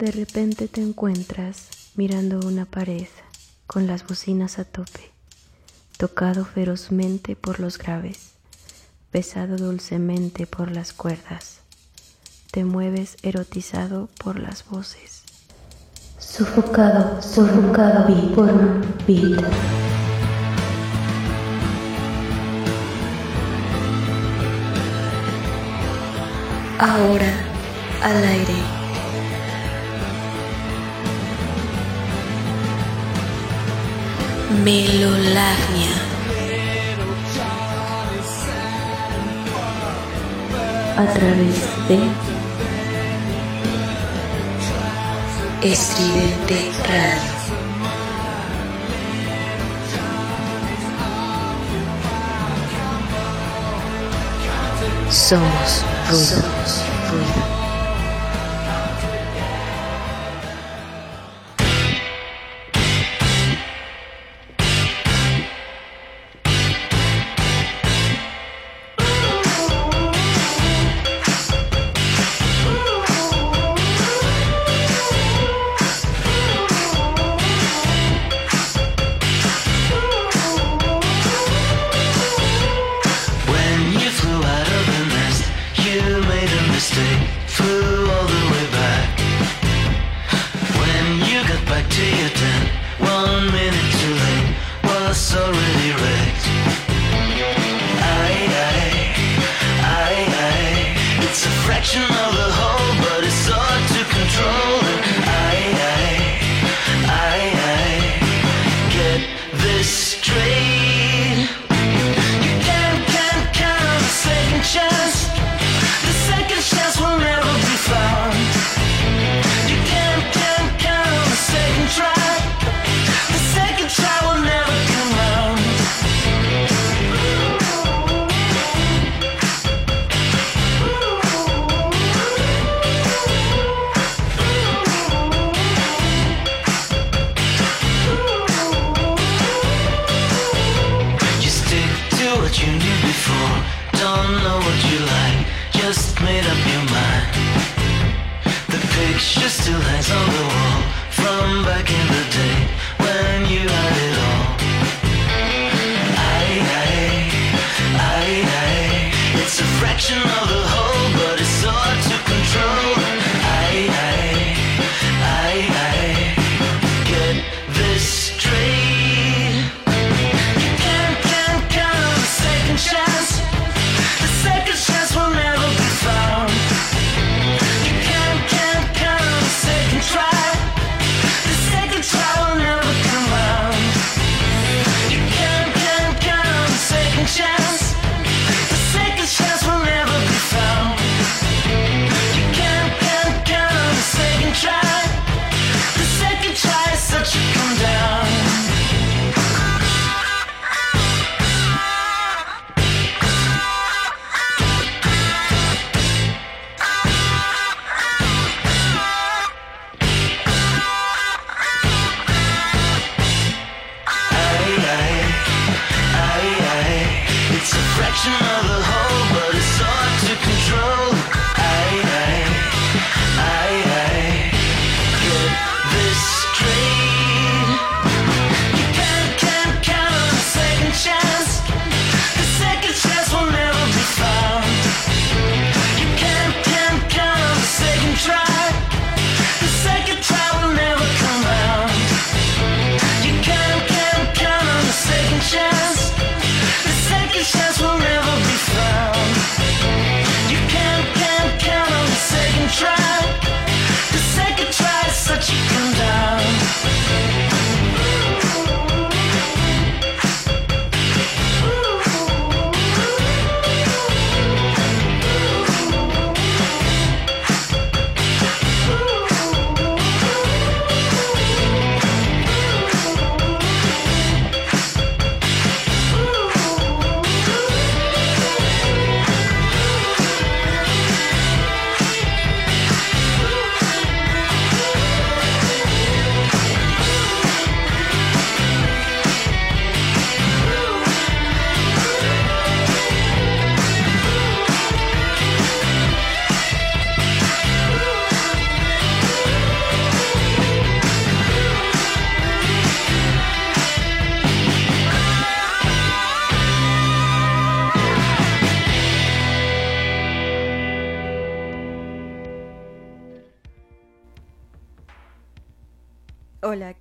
[0.00, 3.08] De repente te encuentras mirando una pared
[3.66, 5.12] con las bocinas a tope,
[5.98, 8.30] tocado ferozmente por los graves,
[9.12, 11.58] besado dulcemente por las cuerdas.
[12.50, 15.20] Te mueves erotizado por las voces.
[16.18, 19.44] Sofocado, sofocado por un beat.
[26.78, 27.44] Ahora
[28.00, 28.79] al aire.
[34.50, 35.94] Melolagnia.
[40.96, 41.54] A través
[41.88, 41.98] de
[45.62, 47.30] Estridente Radio.
[55.10, 57.59] Somos ruido.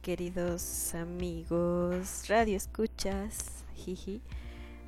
[0.10, 4.24] Queridos amigos, radio escuchas, jiji,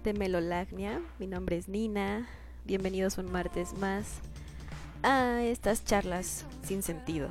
[0.04, 1.00] de Melolagnia.
[1.20, 2.28] Mi nombre es Nina.
[2.66, 4.16] Bienvenidos un martes más
[5.04, 7.30] a estas charlas sin sentido.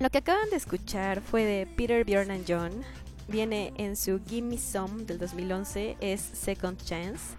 [0.00, 2.72] Lo que acaban de escuchar fue de Peter, Bjorn and John.
[3.28, 7.36] Viene en su Gimme Some del 2011, es Second Chance.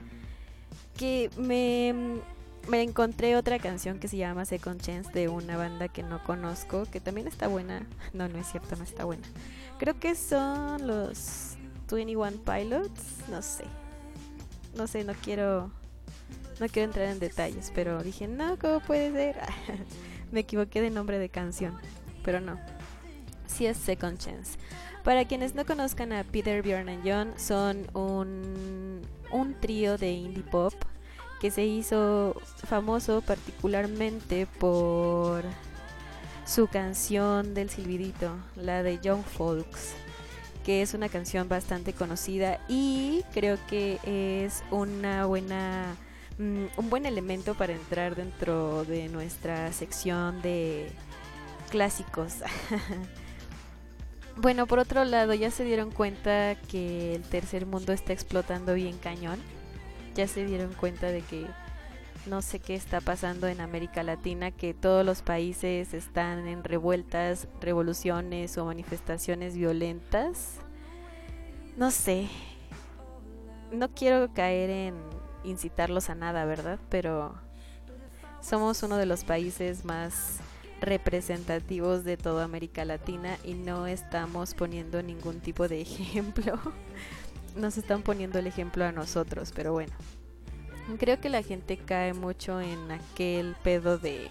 [0.97, 2.23] Que me
[2.67, 6.85] me encontré otra canción que se llama Second Chance de una banda que no conozco,
[6.85, 7.85] que también está buena.
[8.13, 9.23] No, no es cierto, no está buena.
[9.79, 11.55] Creo que son los
[11.91, 13.65] 21 Pilots, no sé.
[14.75, 15.71] No sé, no quiero
[16.59, 19.37] no quiero entrar en detalles, pero dije, "No, ¿cómo puede ser?"
[20.31, 21.77] me equivoqué de nombre de canción,
[22.23, 22.59] pero no.
[23.47, 24.57] Sí es Second Chance.
[25.03, 29.01] Para quienes no conozcan a Peter, Bjorn and John, son un,
[29.31, 30.73] un trío de indie pop
[31.43, 35.43] que se hizo famoso particularmente por
[36.45, 39.91] su canción del silbidito, la de Young Folks,
[40.63, 43.99] que es una canción bastante conocida y creo que
[44.45, 45.97] es una buena
[46.37, 50.93] mm, un buen elemento para entrar dentro de nuestra sección de
[51.69, 52.35] clásicos.
[54.37, 58.97] bueno, por otro lado, ya se dieron cuenta que el tercer mundo está explotando bien
[58.97, 59.41] cañón
[60.15, 61.47] ya se dieron cuenta de que
[62.25, 67.47] no sé qué está pasando en América Latina, que todos los países están en revueltas,
[67.59, 70.59] revoluciones o manifestaciones violentas.
[71.75, 72.29] No sé,
[73.71, 74.95] no quiero caer en
[75.43, 76.79] incitarlos a nada, ¿verdad?
[76.89, 77.35] Pero
[78.41, 80.39] somos uno de los países más
[80.79, 86.59] representativos de toda América Latina y no estamos poniendo ningún tipo de ejemplo
[87.55, 89.93] nos están poniendo el ejemplo a nosotros, pero bueno.
[90.99, 94.29] Creo que la gente cae mucho en aquel pedo de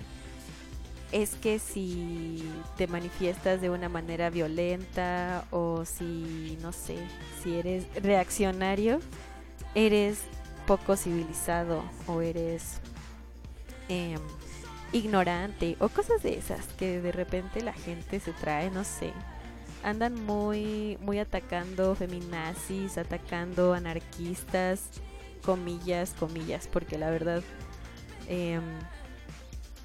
[1.12, 2.42] es que si
[2.76, 6.96] te manifiestas de una manera violenta o si, no sé,
[7.42, 8.98] si eres reaccionario,
[9.74, 10.20] eres
[10.66, 12.80] poco civilizado o eres
[13.88, 14.18] em,
[14.92, 19.12] ignorante o cosas de esas que de repente la gente se trae, no sé
[19.82, 24.84] andan muy, muy atacando feminazis, atacando anarquistas,
[25.44, 27.42] comillas, comillas, porque la verdad,
[28.28, 28.62] em,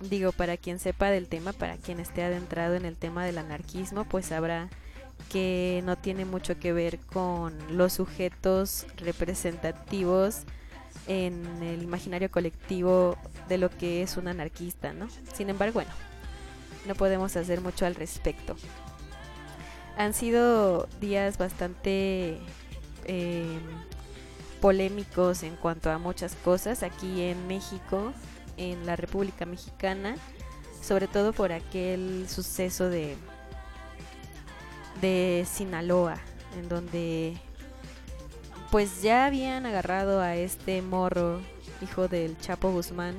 [0.02, 4.06] digo, para quien sepa del tema, para quien esté adentrado en el tema del anarquismo,
[4.06, 4.70] pues sabrá
[5.32, 10.44] que no tiene mucho que ver con los sujetos representativos
[11.08, 13.18] en el imaginario colectivo
[13.50, 15.08] de lo que es un anarquista, ¿no?
[15.34, 15.92] Sin embargo, bueno,
[16.86, 18.56] no podemos hacer mucho al respecto.
[19.98, 22.38] Han sido días bastante
[23.06, 23.60] em,
[24.62, 28.14] polémicos en cuanto a muchas cosas aquí en México,
[28.58, 30.16] en la República Mexicana,
[30.82, 33.18] sobre todo por aquel suceso de
[35.02, 36.18] de Sinaloa,
[36.58, 37.38] en donde
[38.72, 41.40] pues ya habían agarrado a este morro,
[41.82, 43.16] hijo del Chapo Guzmán,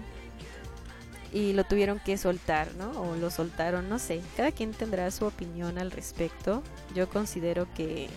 [1.32, 2.90] y lo tuvieron que soltar, ¿no?
[3.02, 4.22] O lo soltaron, no sé.
[4.36, 6.62] Cada quien tendrá su opinión al respecto.
[6.94, 8.08] Yo considero que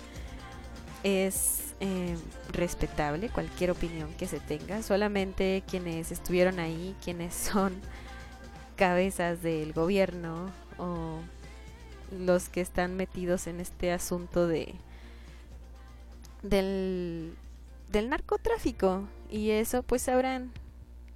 [1.03, 2.15] es eh,
[2.53, 4.81] respetable cualquier opinión que se tenga.
[4.83, 7.73] Solamente quienes estuvieron ahí, quienes son
[8.75, 11.19] cabezas del gobierno o
[12.11, 14.73] los que están metidos en este asunto de
[16.41, 17.35] del,
[17.91, 20.51] del narcotráfico y eso pues sabrán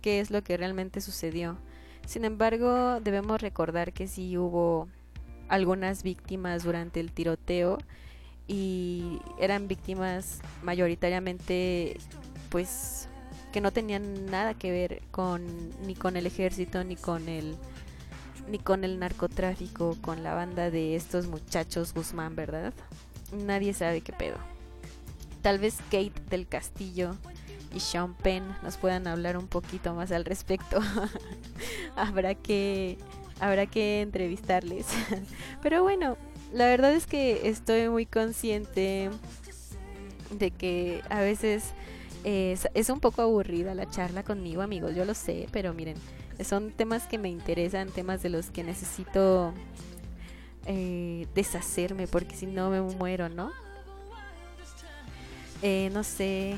[0.01, 1.57] qué es lo que realmente sucedió.
[2.05, 4.87] Sin embargo, debemos recordar que sí hubo
[5.47, 7.77] algunas víctimas durante el tiroteo
[8.47, 11.97] y eran víctimas mayoritariamente
[12.49, 13.09] pues
[13.51, 15.43] que no tenían nada que ver con
[15.85, 17.55] ni con el ejército ni con el
[18.49, 22.73] ni con el narcotráfico, con la banda de estos muchachos Guzmán, ¿verdad?
[23.33, 24.37] Nadie sabe qué pedo.
[25.41, 27.15] Tal vez Kate del Castillo
[27.75, 30.79] y Sean Penn nos puedan hablar un poquito más al respecto.
[31.95, 32.97] habrá que
[33.39, 34.87] habrá que entrevistarles.
[35.61, 36.17] Pero bueno,
[36.53, 39.11] la verdad es que estoy muy consciente
[40.31, 41.73] de que a veces
[42.23, 45.95] es, es, un poco aburrida la charla conmigo, amigos, yo lo sé, pero miren,
[46.43, 49.53] son temas que me interesan, temas de los que necesito
[50.65, 53.51] eh, deshacerme, porque si no me muero, ¿no?
[55.61, 56.57] Eh, no sé,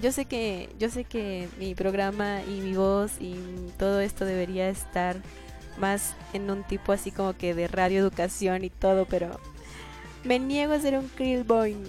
[0.00, 3.34] yo sé que yo sé que mi programa y mi voz y
[3.78, 5.16] todo esto debería estar
[5.78, 9.40] más en un tipo así como que de radio educación y todo, pero
[10.24, 11.76] me niego a ser un krill boy.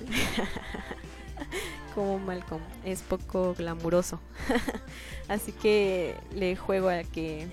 [1.95, 4.19] como Malcolm, es poco glamuroso.
[5.29, 7.47] así que le juego a que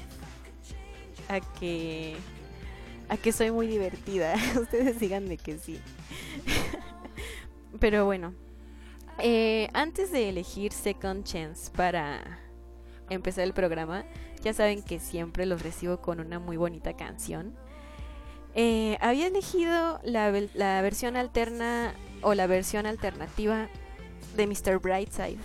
[1.28, 2.16] a que
[3.08, 4.34] a que soy muy divertida.
[4.61, 5.80] Ustedes díganme que sí.
[7.78, 8.34] Pero bueno,
[9.19, 12.38] eh, antes de elegir Second Chance para
[13.11, 14.04] empezar el programa,
[14.42, 17.54] ya saben que siempre los recibo con una muy bonita canción.
[18.54, 20.31] Eh, había elegido la,
[20.83, 23.69] versión alterna o la versión alternativa
[24.37, 24.78] de Mr.
[24.78, 25.38] Brightside.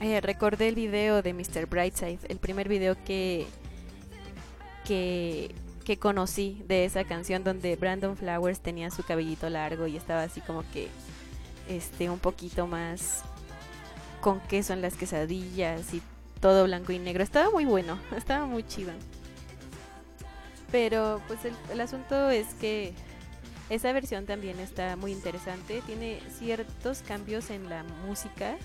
[0.00, 1.66] Eh, recordé el video de Mr.
[1.66, 3.46] Brightside, el primer video que,
[4.84, 10.24] que, que conocí de esa canción donde Brandon Flowers tenía su cabellito largo y estaba
[10.24, 10.88] así como que
[11.68, 13.22] este un poquito más
[14.20, 16.02] con queso en las quesadillas y
[16.40, 17.22] todo blanco y negro.
[17.22, 18.92] Estaba muy bueno, estaba muy chido.
[20.70, 21.40] Pero pues
[21.70, 22.94] el, asunto es que
[23.70, 25.82] esa versión también está muy interesante.
[25.86, 28.56] Tiene ciertos cambios en la música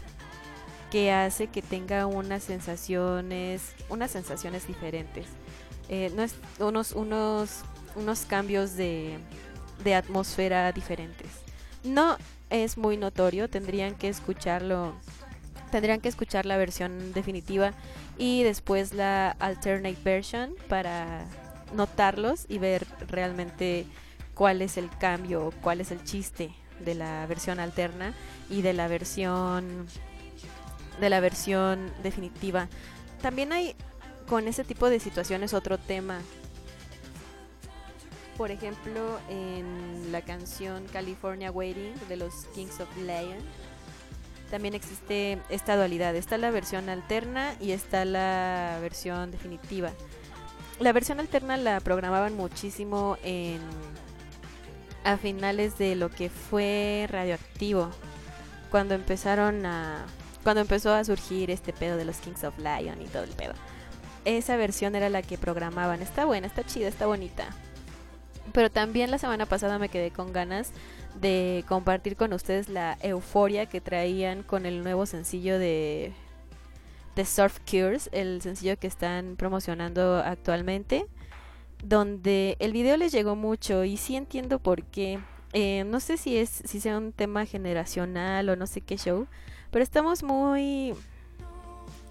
[0.92, 5.28] que hace que tenga unas sensaciones, unas sensaciones diferentes.
[5.88, 7.64] Eh, no es, unos, unos,
[7.96, 9.20] unos cambios de,
[9.84, 11.30] de atmósfera diferentes.
[11.84, 12.18] No
[12.50, 14.94] es muy notorio, tendrían que escucharlo
[15.72, 17.74] tendrían que escuchar la versión definitiva
[18.18, 21.26] y después la alternate version para
[21.76, 23.86] notarlos y ver realmente
[24.34, 28.14] cuál es el cambio, cuál es el chiste de la versión alterna
[28.50, 29.88] y de la versión
[31.00, 32.68] de la versión definitiva.
[33.22, 33.76] También hay
[34.28, 36.20] con ese tipo de situaciones otro tema.
[38.40, 43.36] Por ejemplo, en la canción California Waiting de los Kings of Leon
[44.50, 46.16] también existe esta dualidad.
[46.16, 49.92] Está la versión alterna y está la versión definitiva.
[50.80, 53.60] La versión alterna la programaban muchísimo en
[55.04, 57.90] a finales de lo que fue radioactivo.
[58.72, 60.06] Cuando empezaron a
[60.44, 63.52] cuando empezó a surgir este pedo de los Kings of Lion y todo el pedo.
[64.24, 66.02] Esa versión era la que programaban.
[66.02, 67.50] Está buena, está chida, está bonita.
[68.54, 70.72] Pero también la semana pasada me quedé con ganas
[71.20, 76.14] de compartir con ustedes la euforia que traían con el nuevo sencillo de,
[77.16, 81.06] de Surf Cures, el sencillo que están promocionando actualmente,
[81.84, 85.20] donde el video les llegó mucho y sí entiendo por qué.
[85.54, 89.28] Eh, no sé si es si sea un tema generacional o no sé qué show,
[89.72, 90.94] pero estamos muy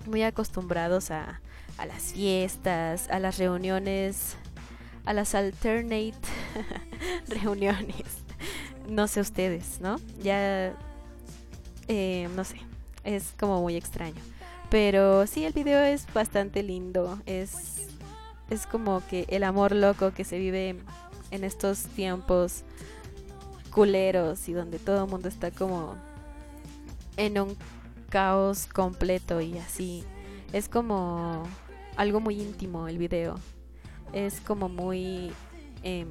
[0.07, 1.41] muy acostumbrados a,
[1.77, 4.37] a las fiestas, a las reuniones,
[5.09, 6.19] a las alternate
[7.29, 8.05] reuniones
[8.89, 9.97] no sé ustedes, ¿no?
[10.23, 10.75] Ya,
[11.89, 12.57] eh, no sé,
[13.05, 14.21] es como muy extraño.
[14.71, 17.19] Pero sí, el video es bastante lindo.
[17.27, 17.89] Es,
[18.51, 20.77] es como que el amor loco que se vive
[21.31, 22.65] en estos tiempos
[23.71, 25.95] culeros y donde todo el mundo está como
[27.17, 27.57] en un
[28.11, 30.05] caos completo y así.
[30.53, 31.45] Es como
[31.97, 33.39] algo muy íntimo el video.
[34.13, 35.33] Es como muy...
[35.83, 36.07] Eh,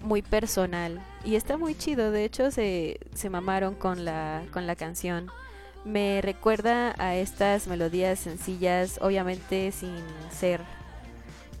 [0.00, 2.10] muy personal y está muy chido.
[2.10, 5.30] De hecho, se, se mamaron con la, con la canción.
[5.84, 9.96] Me recuerda a estas melodías sencillas, obviamente sin
[10.30, 10.60] ser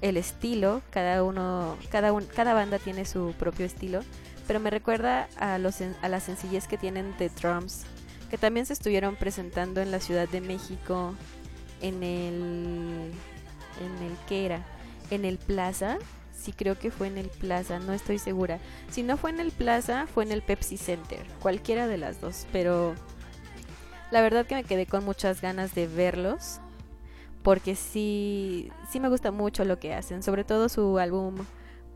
[0.00, 0.82] el estilo.
[0.90, 4.00] Cada uno, cada un, cada banda tiene su propio estilo,
[4.46, 7.84] pero me recuerda a los a la sencillez que tienen The Drums,
[8.30, 11.14] que también se estuvieron presentando en la Ciudad de México
[11.80, 13.12] en el
[13.80, 14.64] en el que era
[15.10, 15.98] en el Plaza
[16.38, 18.58] sí creo que fue en el Plaza, no estoy segura.
[18.90, 22.46] Si no fue en el Plaza, fue en el Pepsi Center, cualquiera de las dos,
[22.52, 22.94] pero
[24.10, 26.60] la verdad que me quedé con muchas ganas de verlos
[27.42, 31.36] porque sí sí me gusta mucho lo que hacen, sobre todo su álbum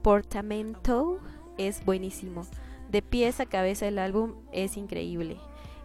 [0.02, 1.20] Portamento
[1.56, 2.46] es buenísimo.
[2.90, 5.38] De pies a cabeza el álbum es increíble.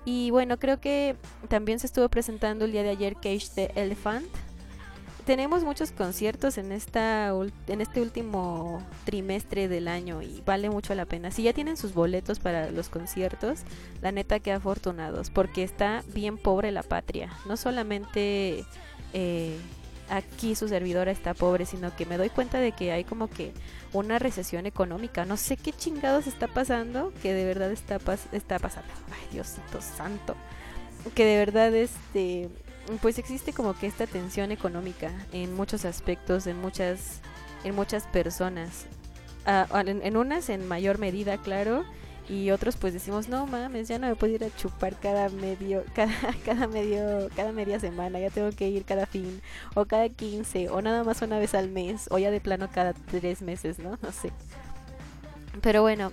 [0.06, 1.16] Y bueno, creo que
[1.48, 4.28] también se estuvo presentando el día de ayer Cage the Elephant
[5.28, 7.34] tenemos muchos conciertos en esta
[7.68, 11.32] en este último trimestre del año y vale mucho la pena.
[11.32, 13.60] Si ya tienen sus boletos para los conciertos,
[14.02, 17.30] la neta que afortunados, porque está bien pobre la patria.
[17.46, 18.64] No solamente
[19.12, 19.58] eh,
[20.10, 23.52] aquí su servidora está pobre, sino que me doy cuenta de que hay como que
[23.92, 25.26] una recesión económica.
[25.26, 28.00] No sé qué chingados está pasando, que de verdad está,
[28.32, 28.94] está pasando.
[29.12, 30.38] Ay, Diosito santo.
[31.14, 32.50] Que de verdad este
[33.02, 37.22] pues existe como que esta tensión económica en muchos aspectos, en muchas,
[37.64, 38.86] en muchas personas.
[39.46, 41.86] Ah, en, unas en mayor medida, claro,
[42.28, 45.86] y otros pues decimos, no mames, ya no me puedo ir a chupar cada medio,
[45.96, 46.12] cada,
[46.46, 49.42] cada medio, cada media semana, ya tengo que ir cada fin,
[49.74, 52.94] o cada 15, o nada más una vez al mes, o ya de plano cada
[52.94, 53.98] tres meses, ¿no?
[54.02, 54.32] No sé.
[55.62, 56.12] Pero bueno,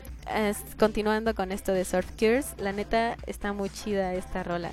[0.78, 4.70] continuando con esto de Surf Cures, la neta está muy chida esta rola.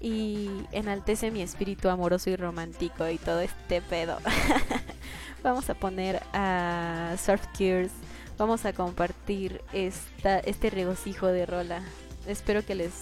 [0.00, 4.18] Y enaltece mi espíritu amoroso y romántico y todo este pedo.
[5.42, 7.92] Vamos a poner a Surf Gears.
[8.38, 11.82] Vamos a compartir esta, este regocijo de rola.
[12.26, 12.92] Espero que les...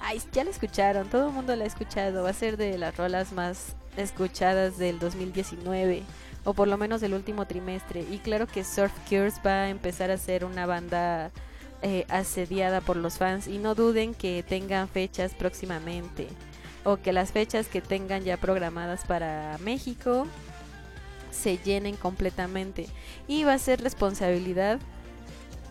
[0.00, 2.22] Ay, ya la escucharon, todo el mundo la ha escuchado.
[2.22, 6.02] Va a ser de las rolas más escuchadas del 2019
[6.44, 8.02] o por lo menos del último trimestre.
[8.02, 11.32] Y claro que Surf Cures va a empezar a ser una banda
[11.86, 16.28] eh, asediada por los fans y no duden que tengan fechas próximamente
[16.82, 20.26] o que las fechas que tengan ya programadas para México
[21.30, 22.86] se llenen completamente.
[23.28, 24.80] Y va a ser responsabilidad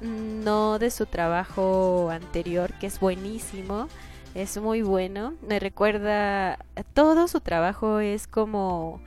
[0.03, 3.87] mm, no de su trabajo anterior que es buenísimo
[4.35, 5.33] es muy bueno.
[5.41, 6.59] Me recuerda
[6.93, 9.01] todo su trabajo es como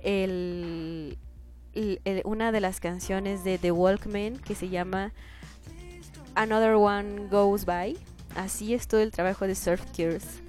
[0.00, 1.18] el,
[2.22, 5.12] una de las canciones de The Walkman que se llama
[6.34, 7.96] Another One Goes By.
[8.36, 10.40] Así es todo el trabajo de Surf Cures.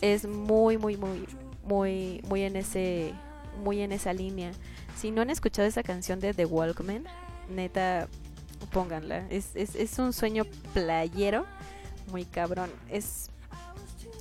[0.00, 1.26] Es muy, muy, muy,
[1.64, 3.12] muy, muy en ese,
[3.62, 4.50] muy en esa línea.
[4.96, 7.04] Si no han escuchado esa canción de The Walkman,
[7.48, 8.08] neta,
[8.72, 9.26] pónganla.
[9.30, 11.46] Es, es, es un sueño playero,
[12.10, 12.70] muy cabrón.
[12.88, 13.30] Es,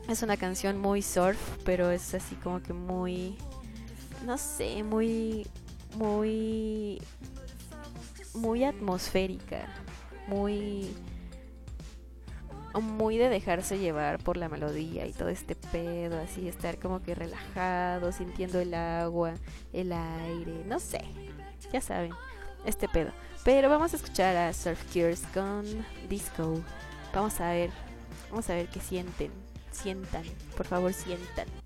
[0.07, 3.35] es una canción muy surf, pero es así como que muy,
[4.25, 5.47] no sé, muy,
[5.97, 7.01] muy,
[8.35, 9.80] muy atmosférica
[10.31, 10.89] muy
[12.79, 17.13] muy de dejarse llevar por la melodía y todo este pedo, así estar como que
[17.13, 19.33] relajado, sintiendo el agua,
[19.73, 21.03] el aire, no sé,
[21.73, 22.13] ya saben,
[22.65, 23.11] este pedo.
[23.43, 25.65] Pero vamos a escuchar a Surf Cures con
[26.07, 26.61] Disco.
[27.13, 27.71] Vamos a ver,
[28.29, 29.31] vamos a ver qué sienten,
[29.71, 30.23] sientan,
[30.55, 31.60] por favor sientan.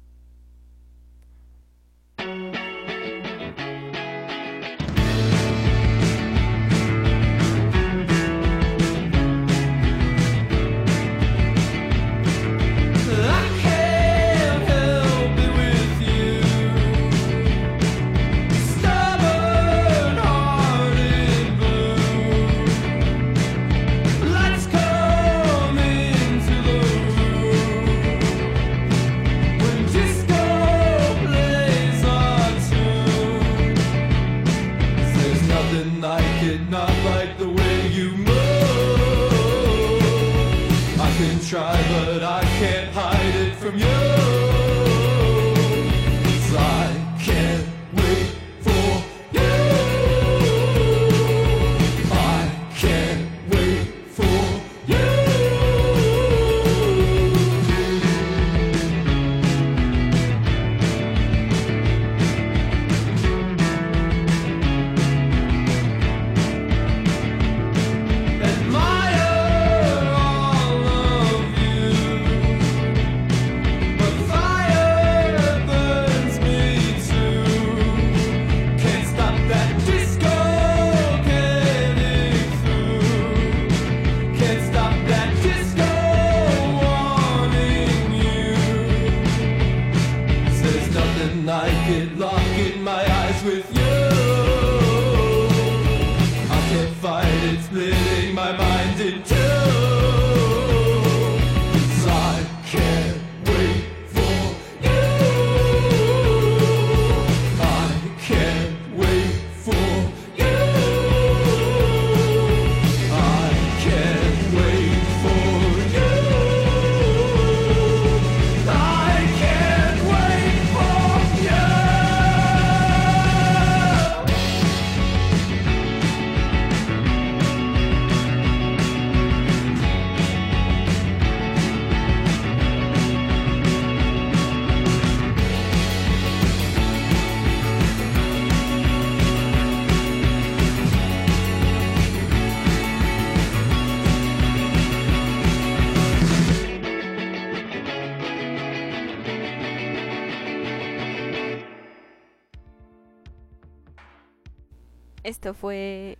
[155.45, 156.17] Esto fue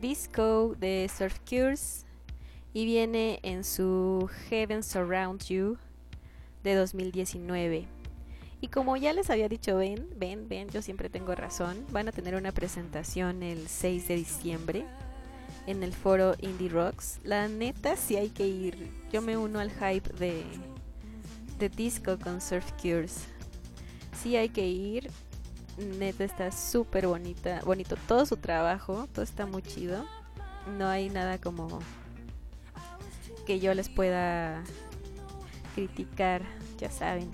[0.00, 2.06] Disco de Surf Cures
[2.72, 5.76] y viene en su Heaven Surround You
[6.64, 7.84] de 2019.
[8.62, 11.84] Y como ya les había dicho, ven, ven, ven, yo siempre tengo razón.
[11.90, 14.86] Van a tener una presentación el 6 de diciembre
[15.66, 17.20] en el foro Indie Rocks.
[17.24, 18.88] La neta sí hay que ir.
[19.12, 20.44] Yo me uno al hype de,
[21.58, 23.26] de disco con Surf Cures.
[24.14, 25.10] Sí hay que ir
[25.78, 30.04] neta está súper bonita, bonito todo su trabajo, todo está muy chido.
[30.78, 31.80] No hay nada como
[33.46, 34.62] que yo les pueda
[35.74, 36.42] criticar,
[36.78, 37.30] ya saben.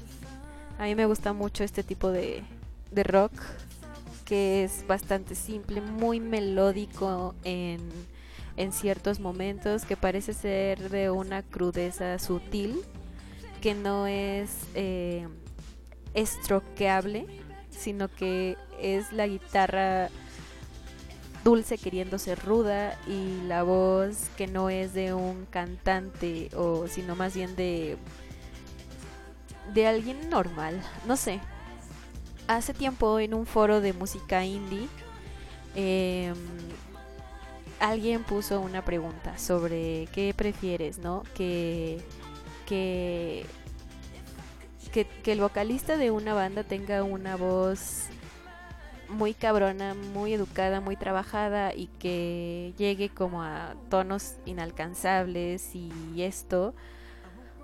[0.79, 2.43] A mí me gusta mucho este tipo de,
[2.91, 3.33] de rock
[4.29, 7.81] que es bastante simple, muy melódico en,
[8.59, 12.83] en ciertos momentos, que parece ser de una crudeza sutil,
[13.63, 15.27] que no es eh,
[16.13, 17.27] estroqueable,
[17.79, 20.11] sino que es la guitarra
[21.45, 27.17] dulce queriendo ser ruda y la voz que no es de un cantante o sino
[27.17, 27.97] más bien de
[29.73, 30.81] de alguien normal.
[31.07, 31.41] No sé.
[32.47, 34.89] Hace tiempo en un foro de música indie
[35.75, 36.35] em,
[37.79, 42.01] alguien puso una pregunta sobre qué prefieres no que
[42.67, 43.47] que
[44.89, 48.07] que, el vocalista de una banda tenga una voz
[49.09, 56.75] muy cabrona, muy educada, muy trabajada y que llegue como a tonos inalcanzables y esto,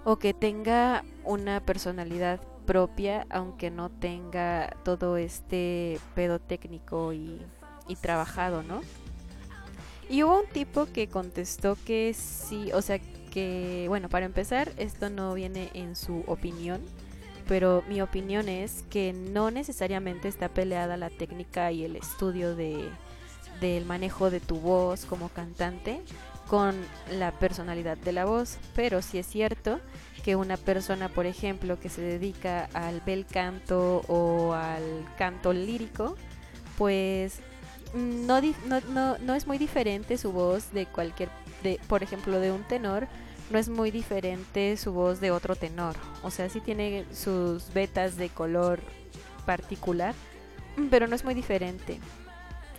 [0.04, 7.40] o que tenga una personalidad propia, aunque no tenga todo este pedo técnico y
[8.00, 8.80] trabajado, ¿no?
[10.08, 12.98] Y hubo un tipo que contestó que sí, o sea,
[13.30, 16.80] que, bueno, para empezar, esto no viene en su opinión,
[17.48, 22.88] pero mi opinión es que no necesariamente está peleada la técnica y el estudio de,
[23.60, 26.00] del manejo de tu voz como cantante
[26.48, 26.74] con
[27.10, 29.80] la personalidad de la voz, pero sí es cierto
[30.24, 36.16] que una persona, por ejemplo, que se dedica al bel canto o al canto lírico,
[36.78, 37.40] pues
[37.94, 41.28] no, no, no, no es muy diferente su voz de cualquier,
[41.62, 43.06] de, por ejemplo, de un tenor
[43.50, 45.94] no es muy diferente su voz de otro tenor.
[46.22, 48.80] O sea, sí tiene sus vetas de color
[49.46, 50.14] particular,
[50.90, 52.00] pero no es muy diferente.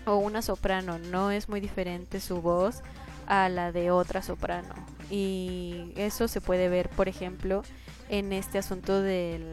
[0.05, 2.81] O una soprano, no es muy diferente su voz
[3.27, 4.73] a la de otra soprano.
[5.09, 7.63] Y eso se puede ver, por ejemplo,
[8.09, 9.43] en este asunto del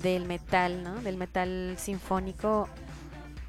[0.00, 0.94] del metal, ¿no?
[1.02, 2.68] Del metal sinfónico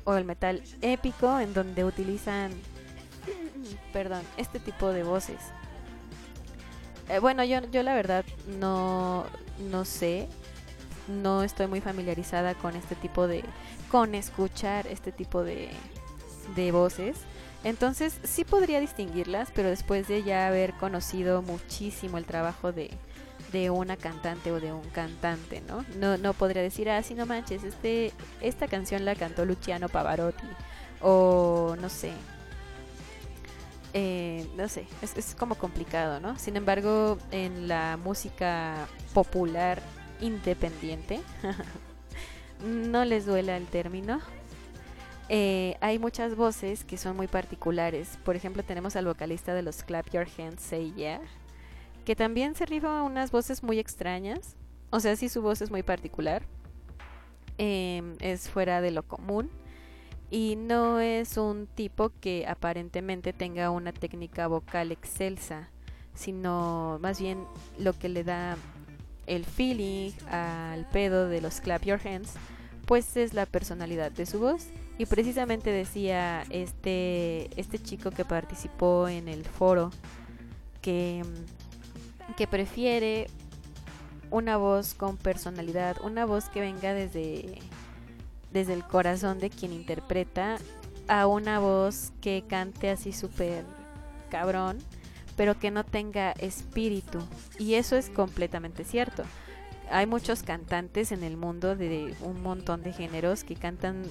[0.04, 2.52] o el metal épico en donde utilizan
[3.94, 5.40] perdón, este tipo de voces.
[7.10, 8.26] Eh, bueno, yo, yo la verdad
[8.60, 9.26] no,
[9.70, 10.28] no sé,
[11.08, 13.44] no estoy muy familiarizada con este tipo de,
[13.92, 15.70] con escuchar este tipo de,
[16.56, 17.18] de voces.
[17.64, 22.92] Entonces sí podría distinguirlas, pero después de ya haber conocido muchísimo el trabajo de,
[23.52, 25.86] de una cantante o de un cantante, ¿no?
[25.98, 28.12] No, no podría decir, ah, sí, no manches, este,
[28.42, 30.48] esta canción la cantó Luciano Pavarotti,
[31.02, 32.12] o no sé,
[33.98, 36.38] eh, no sé, es, como complicado, ¿no?
[36.38, 39.82] Sin embargo, en la música popular
[40.20, 41.22] independiente,
[42.66, 44.20] no les duela el término,
[45.30, 48.20] eh, hay muchas voces que son muy particulares.
[48.26, 51.22] Por ejemplo, tenemos al vocalista de los Clap Your Hands, Say Yeah,
[52.04, 54.58] que también se rifa unas voces muy extrañas.
[54.90, 56.44] O sea, sí, su voz es muy particular.
[57.58, 59.50] Em, es fuera de lo común
[60.32, 65.70] y no es un tipo que aparentemente tenga una técnica vocal excelsa,
[66.14, 67.46] sino más bien
[67.78, 68.58] lo que le da
[69.28, 72.34] el feeling al pedo de los clap your hands,
[72.86, 74.68] pues es la personalidad de su voz.
[74.98, 79.92] Y precisamente decía este, este chico que participó en el foro
[80.82, 81.24] que,
[82.38, 83.28] que prefiere
[84.32, 87.60] una voz con personalidad, una voz que venga desde
[88.56, 90.56] desde el corazón de quien interpreta
[91.10, 93.66] a una voz que cante así súper
[94.30, 94.78] cabrón,
[95.36, 97.20] pero que no tenga espíritu.
[97.60, 99.24] Y eso es completamente cierto.
[99.92, 104.04] Hay muchos cantantes en el mundo de un montón de géneros que cantan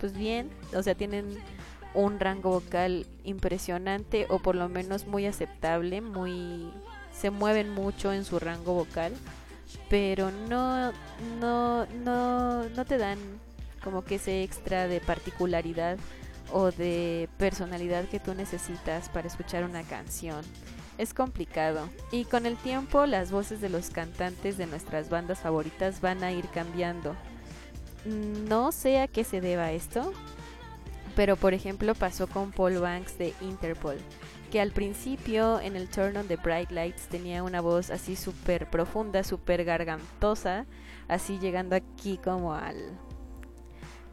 [0.00, 1.38] pues bien, o sea, tienen
[1.94, 6.72] un rango vocal impresionante o por lo menos muy aceptable, muy
[7.12, 9.12] se mueven mucho en su rango vocal
[9.88, 10.92] pero no,
[11.40, 13.18] no, no, no te dan
[13.82, 15.98] como que ese extra de particularidad
[16.52, 20.42] o de personalidad que tú necesitas para escuchar una canción.
[20.98, 26.00] Es complicado y con el tiempo las voces de los cantantes de nuestras bandas favoritas
[26.00, 27.16] van a ir cambiando.
[28.04, 30.12] No sé a qué se deba esto,
[31.16, 33.98] pero por ejemplo pasó con Paul Banks de Interpol
[34.52, 38.68] que al principio en el Turn on the Bright Lights tenía una voz así súper
[38.68, 40.66] profunda, súper gargantosa,
[41.08, 42.76] así llegando aquí como al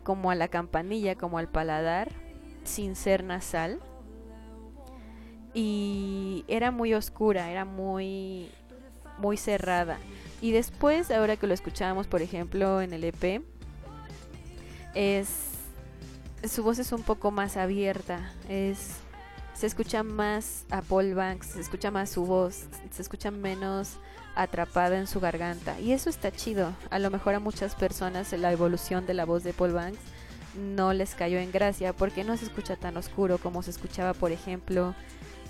[0.06, 2.08] como a la campanilla, como al paladar,
[2.64, 3.82] sin ser nasal.
[5.54, 8.50] Y era muy oscura, era muy
[9.18, 9.98] muy cerrada.
[10.40, 13.44] Y después, ahora que lo escuchamos, por ejemplo, en el EP,
[14.96, 15.50] es
[16.46, 19.02] su voz es un poco más abierta, es
[19.60, 23.98] se escucha más a Paul Banks, se escucha más su voz, se escucha menos
[24.34, 25.78] atrapada en su garganta.
[25.82, 26.74] Y eso está chido.
[26.90, 30.00] A lo mejor a muchas personas la evolución de la voz de Paul Banks
[30.58, 34.32] no les cayó en gracia porque no se escucha tan oscuro como se escuchaba, por
[34.32, 34.96] ejemplo,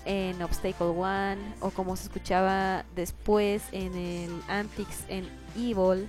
[0.04, 6.08] en Obstacle One o como se escuchaba después en el Antics en Evil.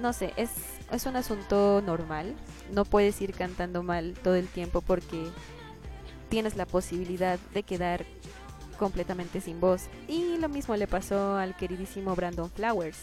[0.00, 0.50] No sé, es,
[0.92, 2.36] es un asunto normal.
[2.72, 5.28] No puedes ir cantando mal todo el tiempo porque
[6.28, 8.04] tienes la posibilidad de quedar
[8.78, 9.84] completamente sin voz.
[10.08, 12.98] Y lo mismo le pasó al queridísimo Brandon Flowers.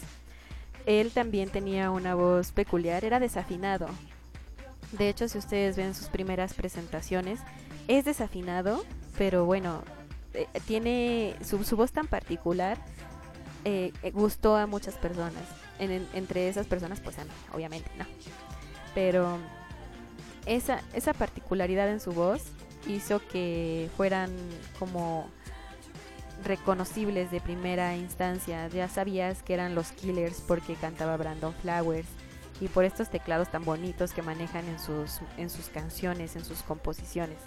[0.86, 3.88] Él también tenía una voz peculiar, era desafinado.
[4.92, 7.40] De hecho, si ustedes ven sus primeras presentaciones,
[7.88, 8.84] es desafinado,
[9.18, 9.82] pero bueno,
[10.34, 12.78] eh, tiene su, voz tan particular,
[13.64, 15.42] eh, eh, gustó a muchas personas.
[15.78, 18.04] entre esas personas, pues a mí, obviamente, no.
[18.94, 19.38] Pero
[20.46, 22.42] esa, esa particularidad en su voz
[22.86, 24.30] hizo que fueran
[24.78, 25.28] como
[26.44, 28.68] reconocibles de primera instancia.
[28.68, 32.08] Ya sabías que eran los Killers porque cantaba Brandon Flowers
[32.60, 36.62] y por estos teclados tan bonitos que manejan en sus, en sus canciones, en sus
[36.62, 37.38] composiciones.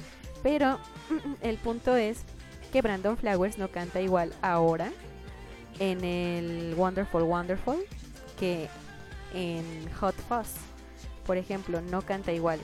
[0.43, 0.79] Pero
[1.41, 2.23] el punto es
[2.71, 4.91] que Brandon Flowers no canta igual ahora
[5.79, 7.77] en el Wonderful Wonderful
[8.39, 8.67] que
[9.33, 9.63] en
[9.99, 10.55] Hot Fuzz.
[11.25, 12.59] Por ejemplo, no canta igual.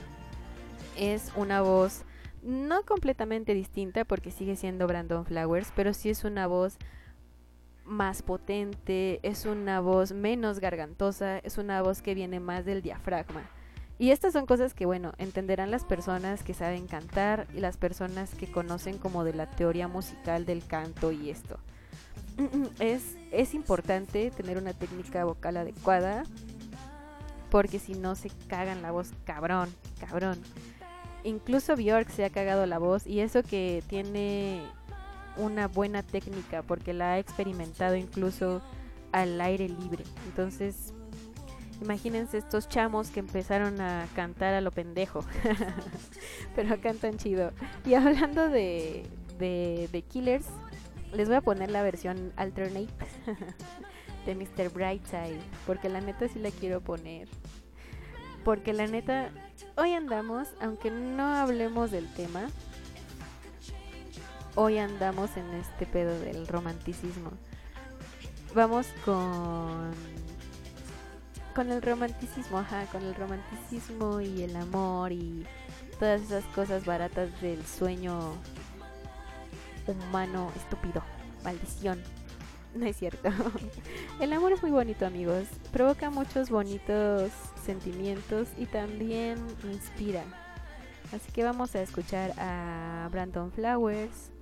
[0.96, 2.02] Es una voz
[2.44, 6.78] no completamente distinta porque sigue siendo Brandon Flowers, pero sí es una voz
[7.84, 13.42] más potente, es una voz menos gargantosa, es una voz que viene más del diafragma.
[13.98, 18.34] Y estas son cosas que, bueno, entenderán las personas que saben cantar y las personas
[18.34, 21.58] que conocen como de la teoría musical del canto y esto.
[22.80, 26.24] Es, es importante tener una técnica vocal adecuada
[27.50, 29.68] porque si no se cagan la voz cabrón,
[30.00, 30.40] cabrón.
[31.24, 34.62] Incluso Bjork se ha cagado la voz y eso que tiene
[35.36, 38.62] una buena técnica porque la ha experimentado incluso
[39.12, 40.04] al aire libre.
[40.26, 40.92] Entonces,
[41.80, 45.24] imagínense estos chamos que empezaron a cantar a lo pendejo,
[46.56, 47.52] pero cantan chido.
[47.84, 49.04] Y hablando de,
[49.38, 50.46] de, de Killers,
[51.12, 52.88] les voy a poner la versión alternate
[54.26, 54.70] de Mr.
[54.70, 57.28] Brightside, porque la neta sí la quiero poner.
[58.44, 59.30] Porque la neta
[59.76, 62.46] Hoy andamos, aunque no hablemos del tema,
[64.54, 67.32] hoy andamos en este pedo del romanticismo.
[68.54, 69.92] Vamos con
[71.56, 75.44] con el romanticismo, ajá, con el romanticismo y el amor y
[75.98, 78.32] todas esas cosas baratas del sueño
[79.88, 81.02] humano estúpido,
[81.42, 82.00] maldición.
[82.78, 83.28] No es cierto.
[84.20, 85.46] El amor es muy bonito, amigos.
[85.72, 87.30] Provoca muchos bonitos
[87.64, 90.24] sentimientos y también inspira.
[91.12, 94.32] Así que vamos a escuchar a Brandon Flowers,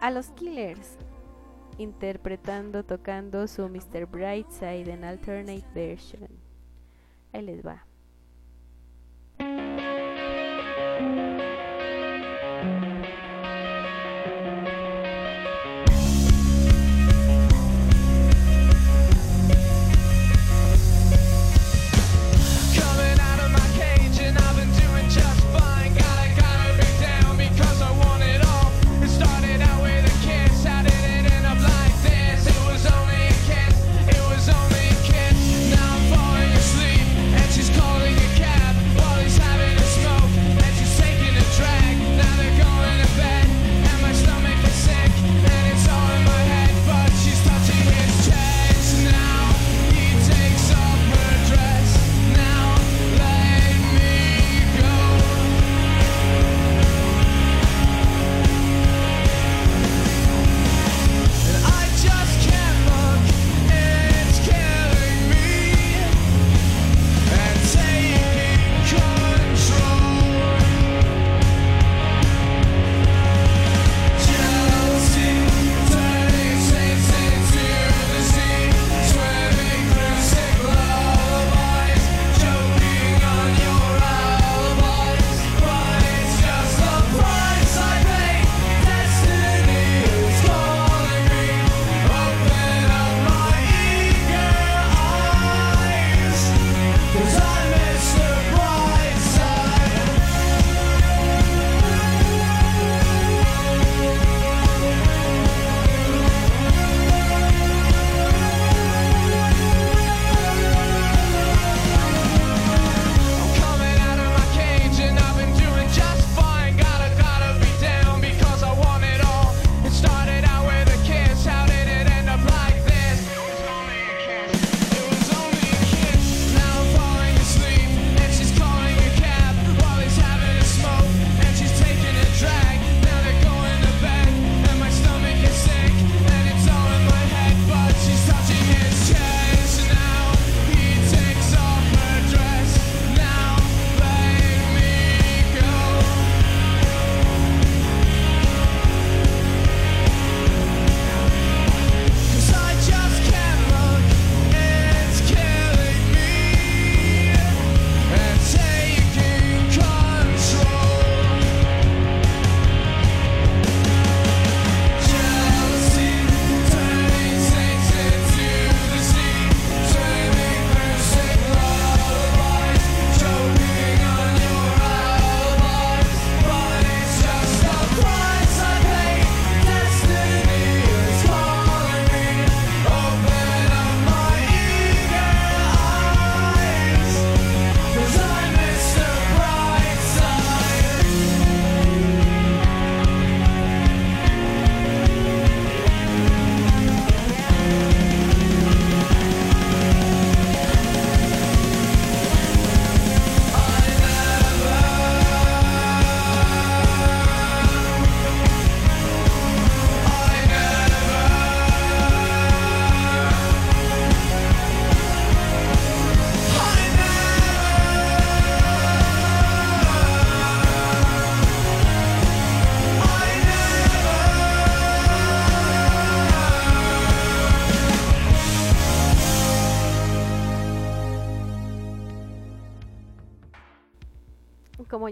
[0.00, 0.96] a los Killers,
[1.78, 4.06] interpretando, tocando su Mr.
[4.06, 6.28] Brightside en alternate version.
[7.32, 7.84] Ahí les va.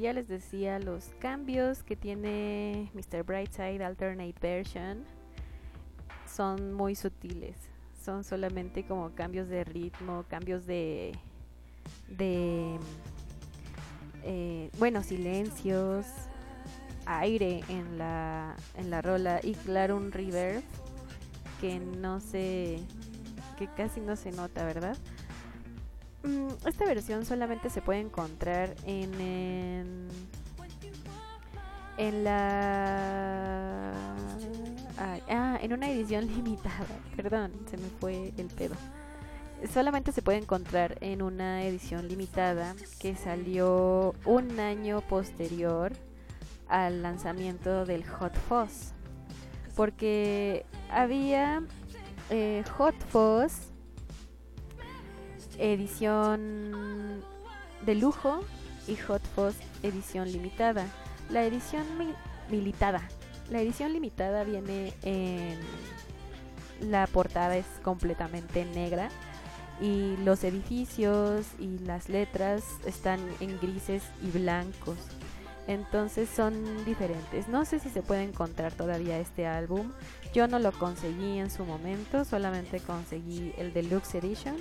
[0.00, 3.22] Ya les decía, los cambios que tiene Mr.
[3.22, 5.04] Brightside Alternate Version
[6.26, 7.56] son muy sutiles.
[8.02, 11.12] Son solamente como cambios de ritmo, cambios de.
[12.08, 12.78] de.
[14.22, 16.06] Eh, bueno, silencios,
[17.06, 20.62] aire en la, en la rola y claro, un reverb
[21.60, 22.78] que no se.
[23.58, 24.96] que casi no se nota, ¿verdad?
[26.22, 30.08] Mm, esta versión solamente se puede encontrar en,
[31.96, 33.92] en, la
[34.98, 36.86] ah, en una edición limitada.
[37.16, 38.74] Perdón, se me fue el pedo.
[39.72, 45.92] Solamente se puede encontrar en una edición limitada que salió un año posterior
[46.68, 48.92] al lanzamiento del Hot Fuzz.
[49.76, 51.62] Porque había
[52.30, 53.69] eh, Hot Fuzz
[55.58, 57.22] edición
[57.84, 58.44] de lujo
[58.86, 60.86] y Hot Fuzz edición limitada.
[61.30, 61.84] La edición
[62.50, 63.02] limitada.
[63.50, 65.58] La edición limitada viene en
[66.80, 69.10] la portada es completamente negra
[69.80, 74.96] y los edificios y las letras están en grises y blancos.
[75.66, 77.48] Entonces son diferentes.
[77.48, 79.92] No sé si se puede encontrar todavía este álbum.
[80.34, 84.56] Yo no lo conseguí en su momento, solamente conseguí el Deluxe Edition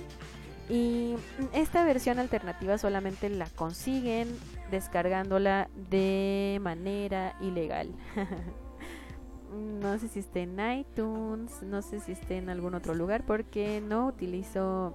[0.70, 1.16] y
[1.52, 4.28] esta versión alternativa solamente la consiguen
[4.70, 7.92] descargándola de manera ilegal.
[9.52, 13.80] no sé si está en iTunes, no sé si está en algún otro lugar porque
[13.80, 14.94] no utilizo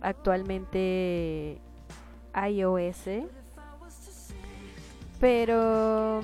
[0.00, 1.60] actualmente
[2.32, 3.26] iOS.
[5.18, 6.20] Pero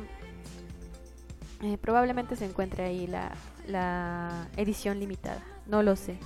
[1.62, 5.42] eh, probablemente se encuentre ahí la edición limitada.
[5.66, 6.20] No lo sé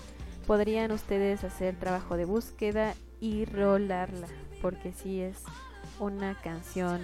[0.46, 4.26] podrían ustedes hacer trabajo de búsqueda y rolarla,
[4.62, 5.38] porque sí es
[5.98, 7.00] una canción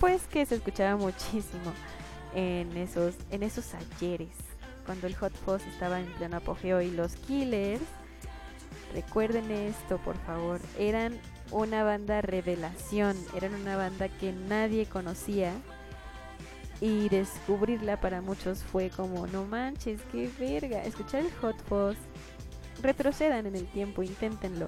[0.00, 1.72] pues que se escuchaba muchísimo
[2.34, 4.36] en esos en esos ayeres,
[4.86, 7.82] cuando el Hot Fuzz estaba en pleno apogeo y los Killers
[8.94, 11.18] recuerden esto, por favor, eran
[11.50, 15.52] una banda revelación, eran una banda que nadie conocía
[16.80, 20.84] y descubrirla para muchos fue como, no manches, qué verga.
[20.84, 21.96] Escuchar el Hot Fuzz,
[22.82, 24.66] retrocedan en el tiempo, inténtenlo.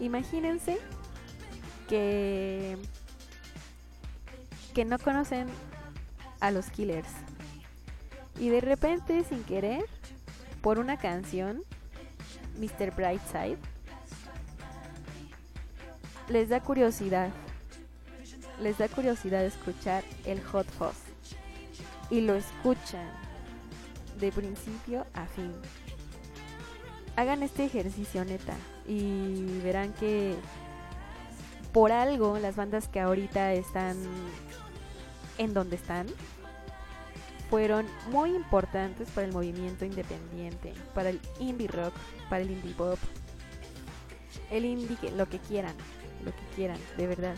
[0.00, 0.78] Imagínense
[1.88, 2.76] que
[4.76, 5.46] que no conocen
[6.38, 7.08] a los Killers
[8.38, 9.86] y de repente sin querer
[10.60, 11.62] por una canción
[12.58, 12.94] Mr.
[12.94, 13.56] Brightside
[16.28, 17.30] les da curiosidad
[18.60, 21.05] les da curiosidad escuchar el Hot Fuzz
[22.10, 23.08] y lo escuchan
[24.18, 25.52] de principio a fin.
[27.16, 28.54] Hagan este ejercicio neta
[28.86, 30.34] y verán que
[31.72, 33.96] por algo las bandas que ahorita están
[35.38, 36.06] en donde están
[37.50, 41.94] fueron muy importantes para el movimiento independiente, para el indie rock,
[42.28, 42.98] para el indie pop,
[44.50, 45.74] el indie, lo que quieran,
[46.24, 47.36] lo que quieran, de verdad.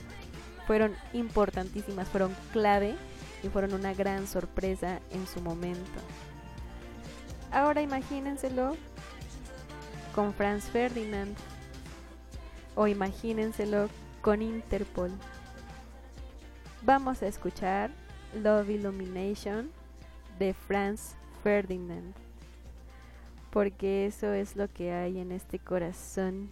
[0.67, 2.97] Fueron importantísimas, fueron clave
[3.43, 6.01] y fueron una gran sorpresa en su momento.
[7.51, 8.77] Ahora imagínenselo
[10.15, 11.37] con Franz Ferdinand
[12.75, 13.89] o imagínenselo
[14.21, 15.11] con Interpol.
[16.83, 17.91] Vamos a escuchar
[18.35, 19.71] Love Illumination
[20.39, 22.15] de Franz Ferdinand,
[23.51, 26.51] porque eso es lo que hay en este corazón,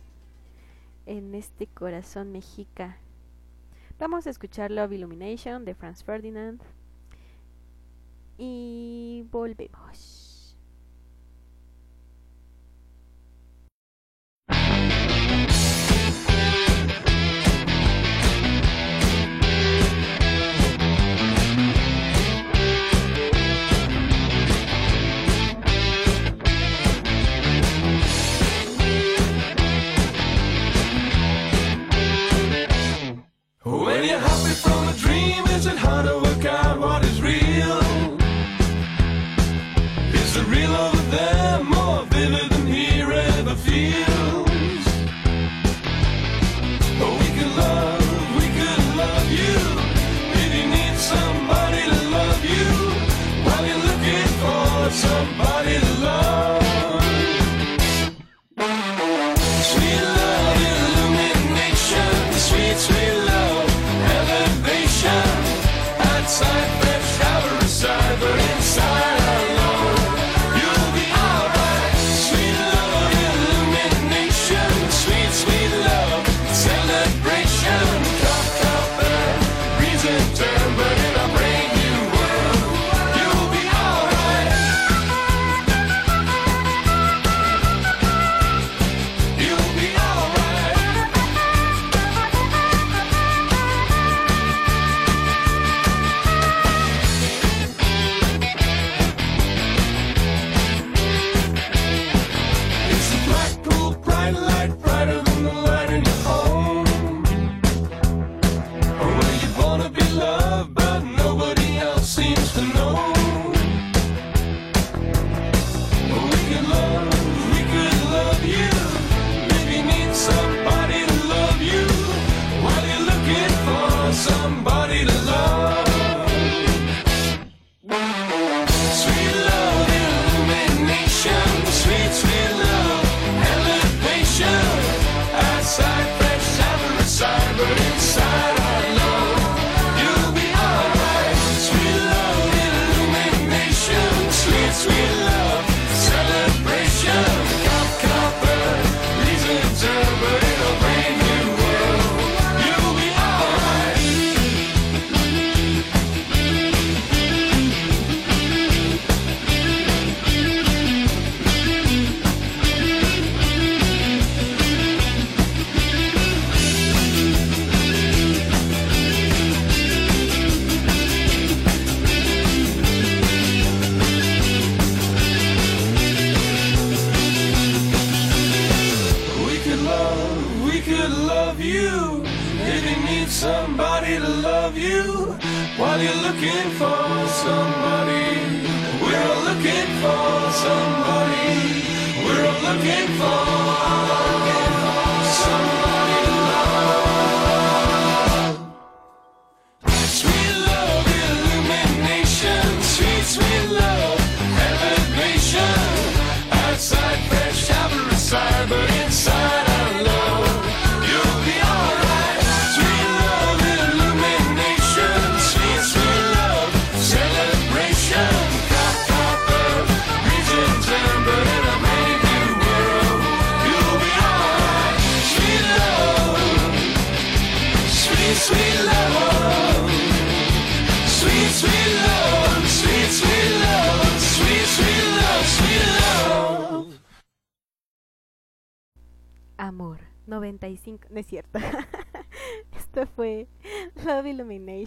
[1.05, 2.99] en este corazón mexica.
[3.99, 6.61] Vamos a escuchar Love Illumination de Franz Ferdinand
[8.39, 10.57] y volvemos.
[33.65, 36.26] When you're happy from a dream, is hard to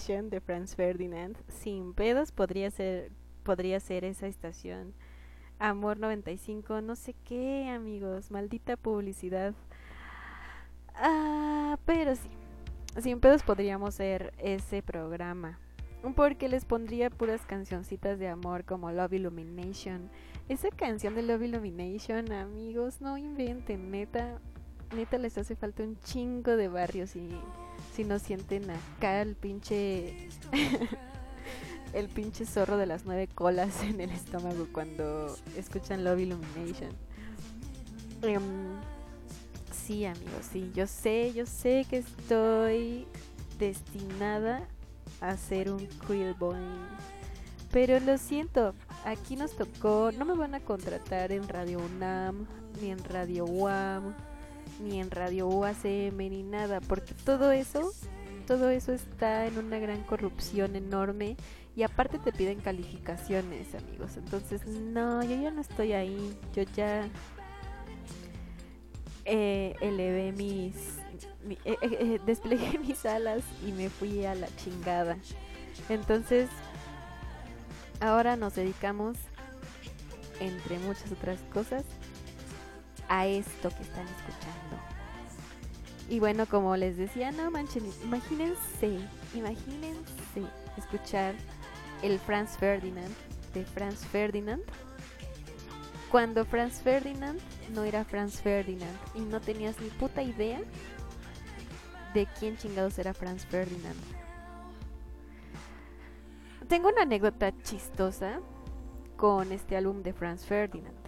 [0.09, 1.37] De Franz Ferdinand.
[1.49, 3.11] Sin pedos podría ser
[3.43, 4.95] podría ser esa estación.
[5.59, 9.53] Amor 95, no sé qué, amigos, maldita publicidad.
[10.95, 12.27] Ah, pero sí.
[12.99, 15.59] Sin pedos podríamos ser ese programa.
[16.15, 20.09] Porque les pondría puras cancioncitas de amor como Love Illumination.
[20.47, 24.39] Esa canción de Love Illumination, amigos, no inventen, neta,
[24.95, 27.29] neta les hace falta un chingo de barrios y
[27.99, 30.29] si no sienten acá el pinche
[31.93, 36.91] el pinche zorro de las nueve colas en el estómago cuando escuchan Love Illumination.
[38.21, 38.41] Em,
[39.73, 43.05] sí, amigos, sí, yo sé, yo sé que estoy
[43.57, 44.65] destinada
[45.19, 46.55] a ser un queer boy.
[47.69, 52.47] Pero lo siento, aquí nos tocó, no me van a contratar en Radio UNAM,
[52.81, 54.15] ni en Radio UAM,
[54.79, 57.91] ni en Radio UACM, ni nada, porque todo eso,
[58.47, 61.35] todo eso está en una gran corrupción enorme
[61.75, 64.17] y aparte te piden calificaciones, amigos.
[64.17, 67.07] Entonces, no, yo ya no estoy ahí, yo ya
[69.25, 70.73] eh, elevé mis,
[71.45, 75.17] mi- eh, eh, desplegué mis alas y me fui a la chingada.
[75.89, 76.49] Entonces,
[77.99, 79.17] ahora nos dedicamos,
[80.39, 81.83] entre muchas otras cosas,
[83.09, 84.77] a esto que están escuchando.
[86.09, 88.99] Y bueno, como les decía, no manchen, imagínense,
[89.33, 90.41] imagínense
[90.77, 91.35] escuchar
[92.01, 93.13] el Franz Ferdinand
[93.53, 94.63] de Franz Ferdinand
[96.09, 97.39] cuando Franz Ferdinand
[97.73, 100.59] no era Franz Ferdinand y no tenías ni puta idea
[102.13, 103.99] de quién chingados era Franz Ferdinand.
[106.67, 108.39] Tengo una anécdota chistosa
[109.17, 110.98] con este álbum de Franz Ferdinand.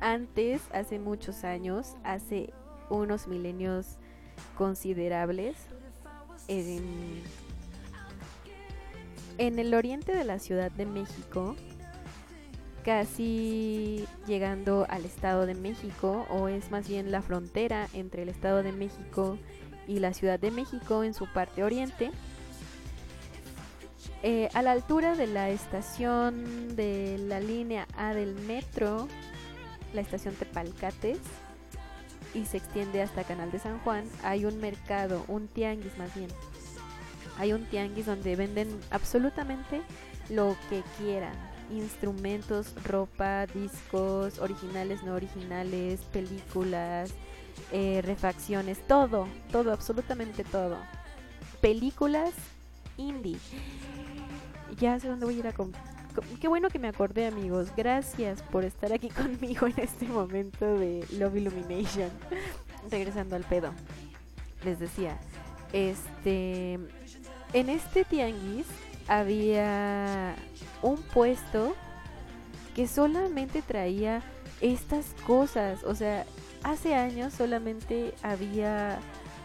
[0.00, 2.52] Antes, hace muchos años, hace
[2.88, 3.98] unos milenios
[4.56, 5.56] considerables,
[6.48, 7.22] en,
[9.38, 11.54] el oriente de la Ciudad de México,
[12.84, 18.62] casi llegando al Estado de México, o es más bien la frontera entre el Estado
[18.62, 19.38] de México
[19.86, 22.10] y la Ciudad de México en su parte oriente.
[24.22, 29.08] Eh, a la altura de la estación de la línea A del metro,
[29.92, 31.18] la estación Tepalcates,
[32.34, 36.28] y se extiende hasta Canal de San Juan, hay un mercado, un tianguis más bien.
[37.38, 39.82] Hay un tianguis donde venden absolutamente
[40.28, 41.34] lo que quieran.
[41.70, 47.12] Instrumentos, ropa, discos, originales, no originales, películas,
[47.72, 50.76] eh, refacciones, todo, todo, absolutamente todo.
[51.60, 52.32] Películas
[52.96, 53.38] indie.
[54.78, 55.89] Ya sé dónde voy a ir a comprar.
[56.40, 57.68] Qué bueno que me acordé, amigos.
[57.76, 62.10] Gracias por estar aquí conmigo en este momento de Love Illumination.
[62.90, 63.72] Regresando al pedo.
[64.64, 65.18] Les decía,
[65.72, 66.78] este
[67.52, 68.66] en este tianguis
[69.08, 70.36] había
[70.82, 71.74] un puesto
[72.74, 74.22] que solamente traía
[74.60, 76.26] estas cosas, o sea,
[76.62, 79.00] hace años solamente había,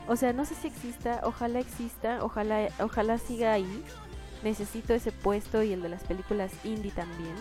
[0.08, 3.84] o sea, no sé si exista, ojalá exista, ojalá ojalá siga ahí.
[4.44, 7.36] Necesito ese puesto y el de las películas indie también.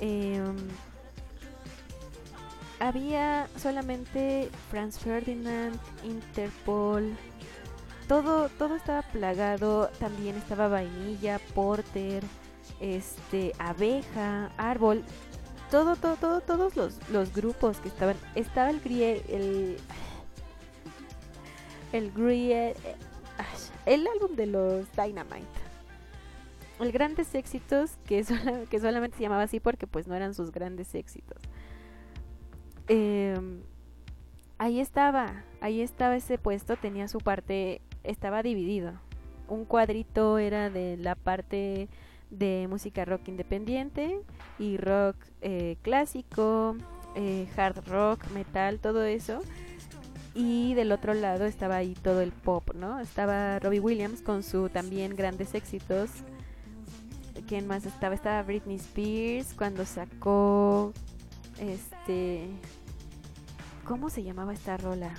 [0.00, 0.56] Em,
[2.80, 7.16] había solamente Franz Ferdinand, Interpol,
[8.08, 12.22] todo, todo estaba plagado, también estaba vainilla, porter,
[12.80, 15.02] este, abeja, árbol,
[15.70, 19.76] todo, todo, todo, todos los, los grupos que estaban, estaba el grie, el,
[21.92, 22.74] el grie,
[23.86, 25.46] el álbum de los Dynamite,
[26.80, 30.50] el grandes éxitos que, sola- que solamente se llamaba así porque pues no eran sus
[30.52, 31.38] grandes éxitos.
[32.88, 33.60] Em,
[34.58, 38.92] ahí estaba, ahí estaba ese puesto, tenía su parte, estaba dividido.
[39.48, 41.88] Un cuadrito era de la parte
[42.30, 44.20] de música rock independiente
[44.58, 46.76] y rock eh, clásico,
[47.14, 49.40] eh, hard rock, metal, todo eso.
[50.34, 52.98] Y del otro lado estaba ahí todo el pop, ¿no?
[52.98, 56.10] Estaba Robbie Williams con su también grandes éxitos.
[57.46, 58.14] ¿Quién más estaba?
[58.14, 60.92] Estaba Britney Spears cuando sacó
[61.60, 62.48] este
[63.84, 65.10] ¿cómo se llamaba esta rola?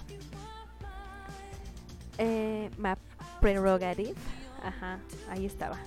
[2.18, 2.94] Eh, My
[3.40, 4.16] Prerogative.
[4.64, 5.00] Ajá,
[5.30, 5.78] ahí estaba.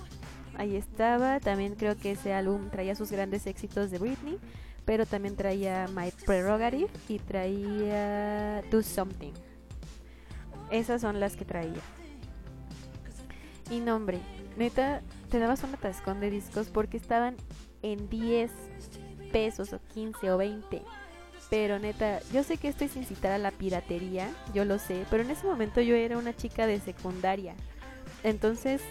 [0.55, 1.39] Ahí estaba.
[1.39, 4.39] También creo que ese álbum traía sus grandes éxitos de Britney
[4.89, 9.33] pero también traía My Prerogative y traía Do Something.
[10.71, 11.79] Esas son las que traía.
[13.69, 14.17] Y nombre,
[14.57, 17.35] neta, te dabas un atascón de discos porque estaban
[17.83, 18.49] en 10
[19.31, 20.81] pesos o 15 o 20.
[21.51, 25.21] Pero neta, yo sé que esto es incitar a la piratería, yo lo sé, pero
[25.21, 27.53] en ese momento yo era una chica de secundaria.
[28.23, 28.81] Entonces,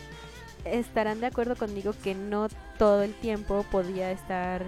[0.65, 2.47] estarán de acuerdo conmigo que no
[2.79, 4.63] todo el tiempo podía estar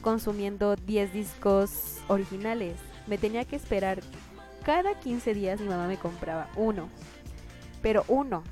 [0.00, 2.76] consumiendo 10 discos originales.
[3.06, 4.00] Me tenía que esperar.
[4.64, 6.88] Cada 15 días mi mamá me compraba uno.
[7.82, 8.42] Pero uno.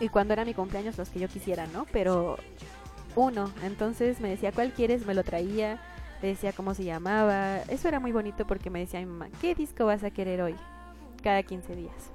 [0.00, 1.86] Y cuando era mi cumpleaños, los que yo quisiera, ¿no?
[1.92, 2.38] Pero
[3.16, 3.50] uno.
[3.62, 5.06] Entonces me decía, ¿cuál quieres?
[5.06, 5.80] Me lo traía.
[6.20, 7.58] Le decía cómo se llamaba.
[7.62, 10.56] Eso era muy bonito porque me decía mi mamá, ¿qué disco vas a querer hoy?
[11.22, 12.12] Cada 15 días.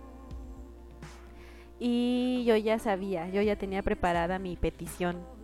[1.79, 5.38] Y yo ya sabía, yo ya tenía preparada mi petición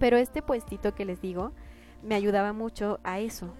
[0.00, 1.52] pero este puestito que les digo
[2.02, 3.54] me ayudaba mucho a eso,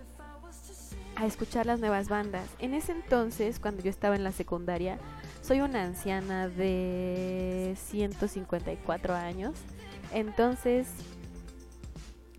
[1.14, 2.48] a escuchar las nuevas bandas.
[2.58, 4.98] En ese entonces, cuando yo estaba en la secundaria,
[5.42, 9.52] soy una anciana de 154 años.
[10.12, 10.88] Entonces,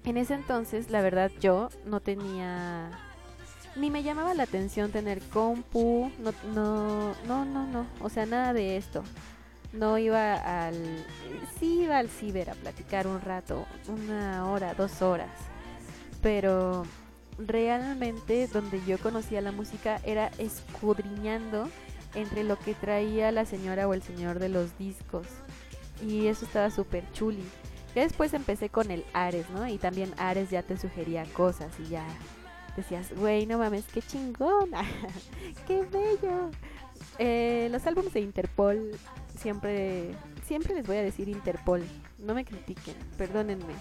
[0.04, 2.90] en ese entonces, la verdad, yo no tenía...
[3.76, 8.52] Ni me llamaba la atención tener compu, no, no, no, no, no, o sea, nada
[8.52, 9.04] de esto
[9.74, 10.76] no iba al...
[11.60, 15.30] Sí iba al ciber a platicar un rato, una hora, dos horas,
[16.22, 16.86] pero
[17.38, 21.70] realmente donde yo conocía la música era escudriñando
[22.16, 25.28] entre lo que traía la señora o el señor de los discos.
[26.06, 27.44] Y eso estaba súper chuli.
[27.96, 29.68] Ya después empecé con el Ares, ¿no?
[29.68, 32.06] Y también Ares ya te sugería cosas y ya
[32.76, 34.72] decías, güey, no mames, qué chingón,
[35.68, 36.50] qué bello.
[37.20, 38.92] Eh, los álbumes de Interpol
[39.42, 40.16] siempre,
[40.46, 41.84] siempre les voy a decir Interpol.
[42.20, 43.74] No me critiquen, perdónenme.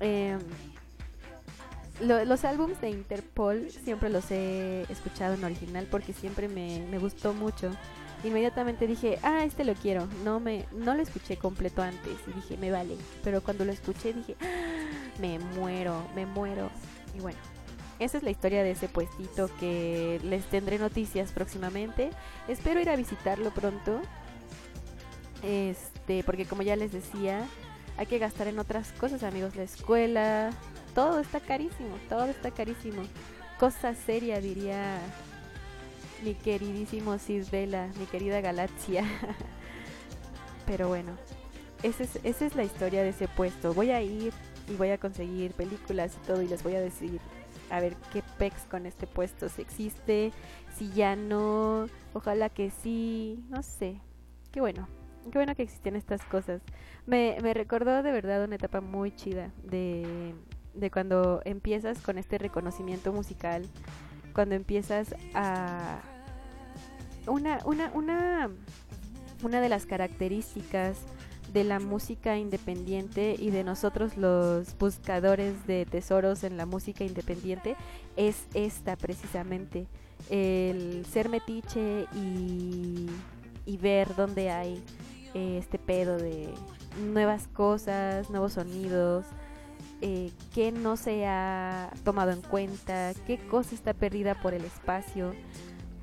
[0.00, 0.38] Em,
[2.00, 7.32] los álbumes de Interpol siempre los he escuchado en original porque siempre me, me, gustó
[7.32, 7.70] mucho.
[8.24, 10.06] Inmediatamente dije, ah, este lo quiero.
[10.24, 12.96] No me, no lo escuché completo antes y dije, me vale.
[13.24, 16.70] Pero cuando lo escuché dije, ah, me muero, me muero.
[17.16, 17.38] Y bueno,
[17.98, 22.10] esa es la historia de ese puestito que les tendré noticias próximamente.
[22.46, 24.00] Espero ir a visitarlo pronto.
[25.42, 27.46] Este, porque como ya les decía,
[27.96, 30.50] hay que gastar en otras cosas, amigos, la escuela,
[30.94, 33.02] todo está carísimo, todo está carísimo.
[33.58, 35.00] Cosa seria, diría
[36.24, 39.04] mi queridísimo Cisbela, mi querida Galaxia.
[40.66, 41.12] Pero bueno,
[41.82, 43.74] esa es, esa es la historia de ese puesto.
[43.74, 44.32] Voy a ir
[44.68, 47.20] y voy a conseguir películas y todo y les voy a decir
[47.70, 50.32] a ver qué pex con este puesto, si existe,
[50.76, 54.00] si ya no, ojalá que sí, no sé.
[54.52, 54.88] Qué bueno,
[55.30, 56.62] qué bueno que existen estas cosas.
[57.06, 60.34] Me, me recordó de verdad una etapa muy chida de,
[60.74, 63.66] de cuando empiezas con este reconocimiento musical,
[64.34, 66.00] cuando empiezas a...
[67.26, 68.50] Una, una, una,
[69.42, 70.98] una de las características
[71.52, 77.76] de la música independiente y de nosotros los buscadores de tesoros en la música independiente
[78.16, 79.86] es esta precisamente,
[80.30, 83.08] el ser metiche y,
[83.66, 84.82] y ver dónde hay
[85.34, 86.48] eh, este pedo de
[87.12, 89.26] nuevas cosas, nuevos sonidos,
[90.00, 95.34] eh, qué no se ha tomado en cuenta, qué cosa está perdida por el espacio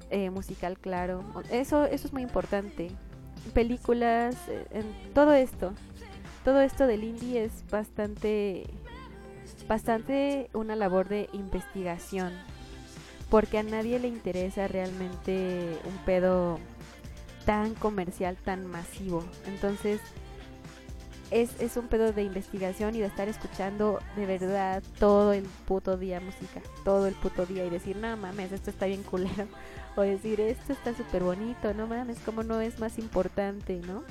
[0.10, 1.24] eh, musical, claro.
[1.50, 2.92] Eso, eso es muy importante
[3.54, 5.74] películas, eh, en todo esto.
[6.44, 8.68] Todo esto del indie es bastante
[9.68, 12.32] bastante una labor de investigación,
[13.32, 16.60] porque a nadie le interesa realmente un pedo
[17.46, 19.24] tan comercial, tan masivo.
[19.48, 20.02] Entonces,
[21.32, 25.98] es, es, un pedo de investigación y de estar escuchando de verdad todo el puto
[25.98, 29.48] día música, todo el puto día y decir, no mames, esto está bien culero
[29.96, 34.04] o decir esto está súper bonito, no mames, como no es más importante, ¿no?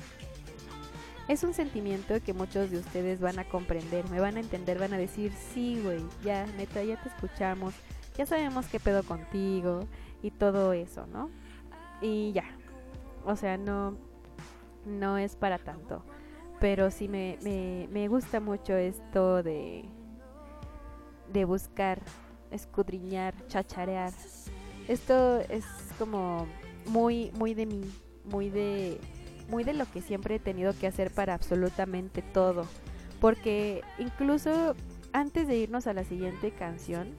[1.27, 4.93] Es un sentimiento que muchos de ustedes van a comprender, me van a entender, van
[4.93, 7.73] a decir, sí, güey, ya, neta, ya te escuchamos,
[8.15, 9.87] ya sabemos qué pedo contigo
[10.21, 11.31] y todo eso, ¿no?
[12.01, 12.43] Y ya,
[13.25, 13.97] o sea, no,
[14.85, 16.03] no es para tanto.
[16.59, 19.85] Pero sí me, me, me gusta mucho esto de,
[21.31, 22.01] de buscar,
[22.51, 24.13] escudriñar, chacharear.
[24.87, 25.65] Esto es
[25.99, 26.47] como
[26.85, 27.81] muy, muy de mí,
[28.23, 28.99] muy de,
[29.49, 32.65] muy de lo que siempre he tenido que hacer para absolutamente todo.
[33.19, 34.75] Porque incluso
[35.11, 37.15] antes de irnos a la siguiente canción,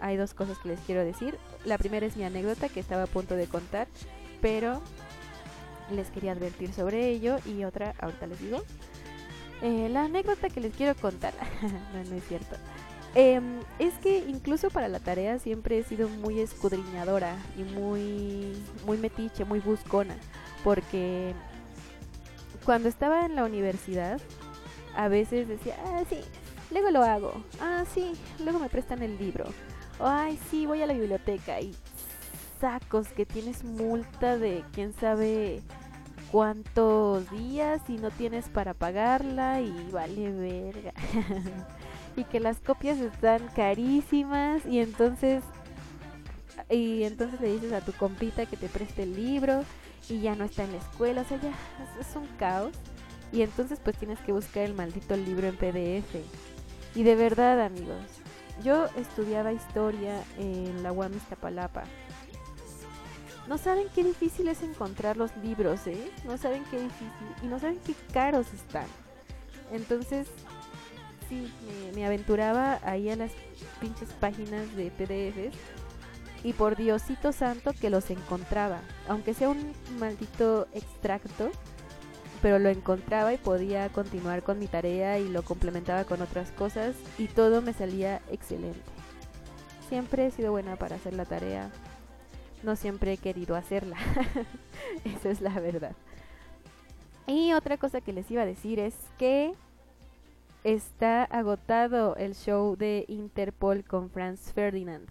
[0.00, 1.38] hay dos cosas que les quiero decir.
[1.64, 3.86] La primera es mi anécdota que estaba a punto de contar,
[4.40, 4.80] pero
[5.92, 8.62] les quería advertir sobre ello y otra, ahorita les digo.
[9.62, 11.32] Eh, la anécdota que les quiero contar,
[11.94, 12.56] no, es cierto.
[13.14, 18.96] Em, es que incluso para la tarea siempre he sido muy escudriñadora y muy, muy
[18.96, 20.16] metiche, muy buscona,
[20.64, 21.34] porque
[22.64, 24.20] cuando estaba en la universidad,
[24.96, 26.20] a veces decía, ah, sí,
[26.70, 28.12] luego lo hago, ah, sí,
[28.42, 29.44] luego me prestan el libro,
[30.00, 31.74] ay, sí, voy a la biblioteca y
[32.62, 35.60] sacos que tienes multa de quién sabe
[36.32, 40.92] cuántos días y no tienes para pagarla y vale verga.
[42.16, 45.44] y que las copias están carísimas y entonces
[46.70, 49.62] y entonces le dices a tu compita que te preste el libro
[50.08, 51.52] y ya no está en la escuela, o sea, ya
[52.00, 52.72] es, un caos.
[53.30, 56.16] Y entonces pues tienes que buscar el maldito libro en PDF.
[56.94, 58.04] Y de verdad, amigos,
[58.62, 61.84] yo estudiaba historia en la UAM Iztapalapa.
[63.52, 66.10] No saben qué difícil es encontrar los libros, ¿eh?
[66.24, 67.10] No saben qué difícil.
[67.42, 68.86] Y no saben qué caros están.
[69.70, 70.26] Entonces,
[71.28, 71.52] sí,
[71.94, 73.30] me, aventuraba ahí a las
[73.78, 75.54] pinches páginas de PDFs.
[76.42, 78.80] Y por Diosito Santo que los encontraba.
[79.06, 81.50] Aunque sea un maldito extracto.
[82.40, 86.96] Pero lo encontraba y podía continuar con mi tarea y lo complementaba con otras cosas.
[87.18, 88.80] Y todo me salía excelente.
[89.90, 91.70] Siempre he sido buena para hacer la tarea.
[92.62, 93.96] No siempre he querido hacerla.
[95.04, 95.96] Esa es la verdad.
[97.26, 99.54] Y otra cosa que les iba a decir es que
[100.64, 105.08] está agotado el show de Interpol con Franz Ferdinand.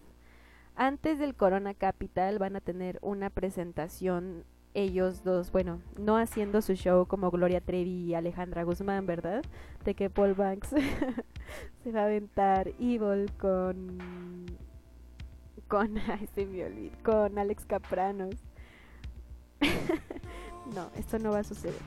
[0.75, 6.75] Antes del Corona Capital van a tener una presentación ellos dos, bueno, no haciendo su
[6.75, 9.43] show como Gloria Trevi y Alejandra Guzmán, ¿verdad?
[9.83, 10.69] De que Paul Banks
[11.83, 13.97] se va a aventar Evil con
[15.71, 15.93] con
[16.35, 18.35] me con Alex Capranos.
[20.75, 21.79] no, esto no va a suceder.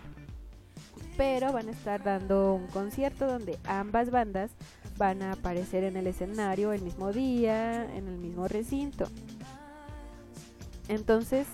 [1.19, 4.53] Pero van a estar dando un concierto donde ambas bandas
[4.97, 9.05] van a aparecer en el escenario el mismo día, en el mismo recinto.
[10.89, 11.47] Entonces,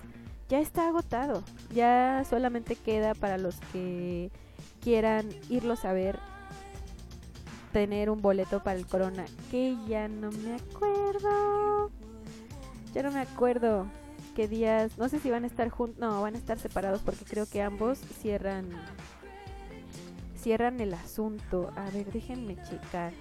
[0.49, 1.43] ya está agotado.
[1.75, 4.31] Ya solamente queda para los que
[4.81, 6.19] quieran irlos a ver
[7.73, 11.70] tener un boleto para el Corona, que ya no me acuerdo.
[12.95, 13.87] Ya no me acuerdo
[14.35, 17.25] qué días, no sé si van a estar juntos, no, van a estar separados porque
[17.25, 18.69] creo que ambos cierran
[20.37, 21.71] cierran el asunto.
[21.77, 23.13] A ver, déjenme checar.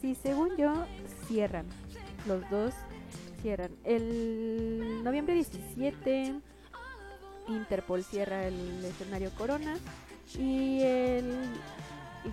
[0.00, 0.72] Sí, según yo
[1.28, 1.66] cierran.
[2.26, 2.74] Los dos
[3.42, 3.72] cierran.
[3.84, 6.34] El noviembre 17
[7.48, 9.76] Interpol cierra el escenario Corona
[10.38, 11.34] y el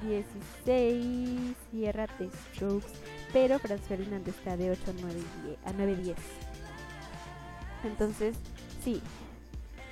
[0.04, 2.94] 16 cierra The Strokes,
[3.34, 5.16] pero Franz está de 8 a 9,
[5.46, 6.18] 10, a 9 10.
[7.84, 8.36] Entonces,
[8.84, 9.02] sí,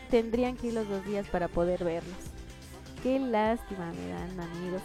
[0.10, 2.16] tendrían que ir los dos días para poder verlos.
[3.04, 4.82] Qué lástima me dan, amigos.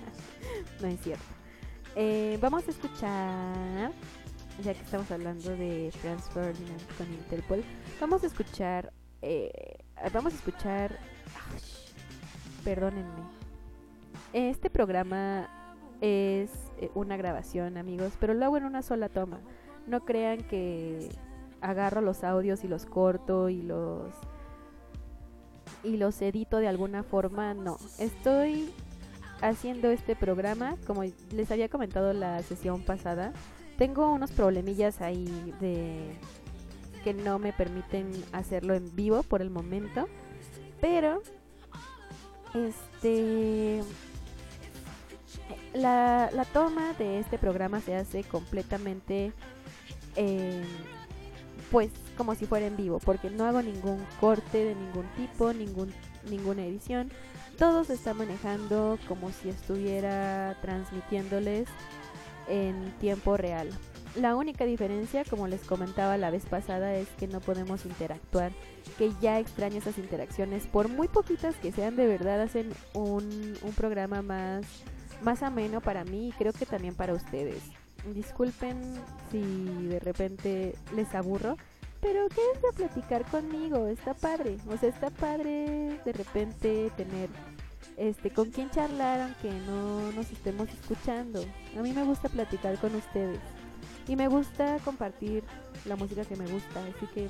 [0.80, 1.24] no es cierto.
[1.96, 3.92] Eh, vamos a escuchar,
[4.62, 7.64] ya que estamos hablando de Franz con Interpol,
[8.00, 8.92] vamos a escuchar,
[9.22, 9.78] eh,
[10.12, 10.98] vamos a escuchar,
[12.64, 13.40] perdónenme.
[14.32, 15.48] Este programa
[16.00, 16.50] es
[16.94, 19.40] una grabación, amigos, pero lo hago en una sola toma.
[19.86, 21.08] No crean que
[21.60, 24.14] agarro los audios y los corto y los
[25.82, 27.78] y los edito de alguna forma, no.
[27.98, 28.70] Estoy
[29.40, 33.32] haciendo este programa, como les había comentado la sesión pasada,
[33.78, 36.18] tengo unos problemillas ahí de
[37.02, 40.06] que no me permiten hacerlo en vivo por el momento,
[40.80, 41.22] pero
[42.54, 43.82] este
[45.74, 49.32] la, la toma de este programa se hace completamente
[50.16, 50.62] eh,
[51.70, 55.92] pues como si fuera en vivo, porque no hago ningún corte de ningún tipo, ningún,
[56.28, 57.10] ninguna edición.
[57.58, 61.68] Todo se está manejando como si estuviera transmitiéndoles
[62.48, 63.70] en tiempo real.
[64.16, 68.50] La única diferencia, como les comentaba la vez pasada, es que no podemos interactuar,
[68.98, 73.72] que ya extraño esas interacciones, por muy poquitas que sean, de verdad hacen un, un
[73.72, 74.64] programa más,
[75.22, 77.62] más ameno para mí y creo que también para ustedes.
[78.14, 78.80] disculpen
[79.30, 79.40] si
[79.88, 81.56] de repente les aburro,
[82.00, 87.28] pero quédense a platicar conmigo, está padre, o sea, está padre de repente tener
[87.98, 91.44] este con quién charlar aunque no nos estemos escuchando.
[91.78, 93.40] A mí me gusta platicar con ustedes
[94.08, 95.44] y me gusta compartir
[95.84, 97.28] la música que me gusta, así que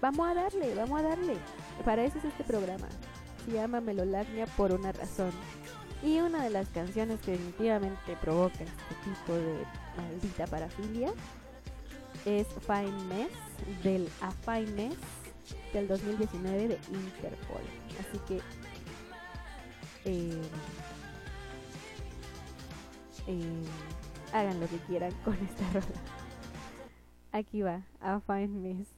[0.00, 1.36] vamos a darle, vamos a darle.
[1.84, 2.88] Para eso es este programa.
[3.44, 5.30] Se llama Melolagnia por una razón.
[6.04, 9.64] Y una de las canciones que definitivamente provoca este tipo de
[9.96, 11.10] maldita parafilia
[12.26, 14.98] es Fine Mess del A Fine Mess
[15.72, 17.62] del 2019 de Interpol.
[17.98, 18.36] Así que
[20.04, 20.42] eh,
[23.26, 23.64] eh,
[24.34, 26.00] hagan lo que quieran con esta rola.
[27.32, 28.93] Aquí va, A Fine Mess.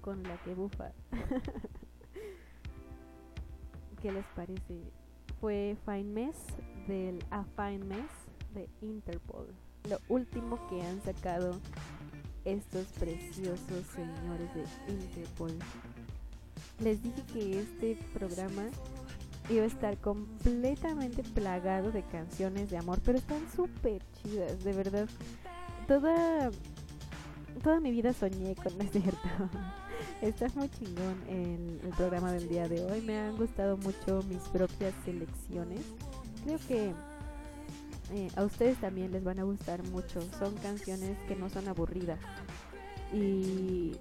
[0.00, 0.92] Con la que bufa.
[4.02, 4.80] ¿Qué les parece?
[5.40, 6.36] Fue Fine Mess
[6.86, 8.10] del A Fine Mess
[8.54, 9.48] de Interpol.
[9.88, 11.58] Lo último que han sacado
[12.44, 15.52] estos preciosos señores de Interpol.
[16.80, 18.64] Les dije que este programa
[19.50, 25.08] iba a estar completamente plagado de canciones de amor, pero están súper chidas, de verdad.
[25.86, 26.50] Toda
[27.62, 29.18] toda mi vida soñé con, no es cierto.
[30.22, 33.00] Está muy chingón el, el programa del día de hoy.
[33.00, 35.80] Me han gustado mucho mis propias selecciones.
[36.44, 36.92] Creo que
[38.12, 40.20] eh, a ustedes también les van a gustar mucho.
[40.38, 42.18] Son canciones que no son aburridas.
[43.12, 43.92] Y,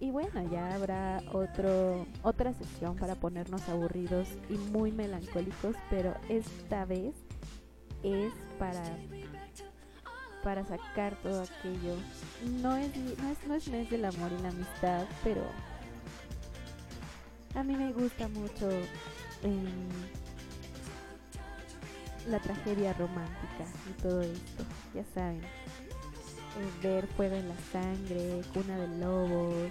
[0.00, 6.84] Y bueno, ya habrá otro, otra sesión para ponernos aburridos y muy melancólicos, pero esta
[6.84, 7.14] vez
[8.02, 8.82] es para
[10.42, 11.96] para sacar todo aquello.
[12.60, 15.42] No es, no es, no es mes del amor y la amistad, pero
[17.54, 18.70] a mí me gusta mucho
[19.42, 19.88] em,
[22.28, 24.64] la tragedia romántica y todo esto,
[24.94, 25.42] ya saben.
[25.42, 29.70] Eh, ver fuego en la sangre, cuna de lobos.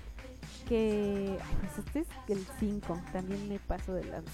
[0.69, 4.33] que pues este es el 5 también me paso de lanza.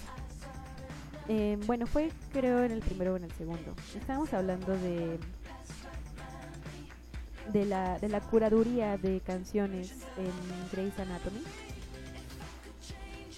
[1.27, 3.75] Eh, bueno fue creo en el primero o en el segundo.
[3.95, 5.19] Estábamos hablando de
[7.51, 10.31] de la, de la curaduría de canciones en
[10.71, 11.43] Grey's Anatomy.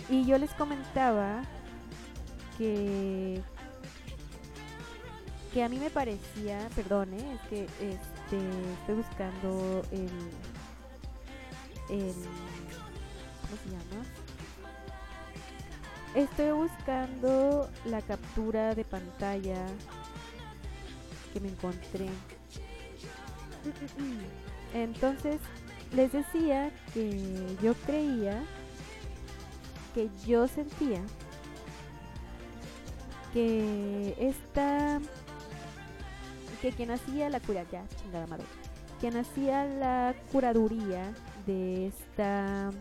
[0.09, 1.43] Y yo les comentaba
[2.57, 3.41] que
[5.55, 8.37] que a mí me parecía, perdone, es que este,
[8.81, 10.09] estoy buscando el,
[11.89, 12.13] el,
[13.41, 14.03] ¿cómo se llama?
[16.13, 19.65] Estoy buscando la captura de pantalla
[21.31, 22.09] que me encontré.
[24.73, 25.39] Entonces,
[25.93, 28.43] les decía que yo creía
[29.93, 31.01] que yo sentía
[33.31, 34.99] que esta
[36.61, 38.27] que quien hacía la cura ya chingada
[38.99, 41.13] quien hacía la curaduría
[41.45, 42.71] de esta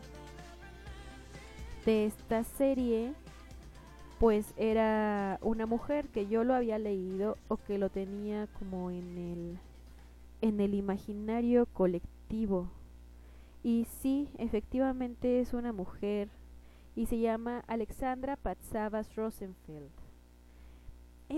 [1.85, 3.12] de esta serie
[4.18, 9.18] pues era una mujer que yo lo había leído o que lo tenía como en
[9.18, 9.59] el
[10.41, 12.68] en el imaginario colectivo.
[13.62, 16.29] Y sí efectivamente es una mujer
[16.95, 20.04] y se llama Alexandra Patsavas Rosenfeld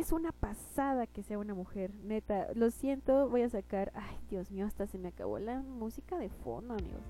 [0.01, 2.49] es una pasada que sea una mujer, neta.
[2.55, 3.93] Lo siento, voy a sacar.
[3.95, 7.03] Ay, Dios mío, hasta se me acabó la música de fondo, amigos.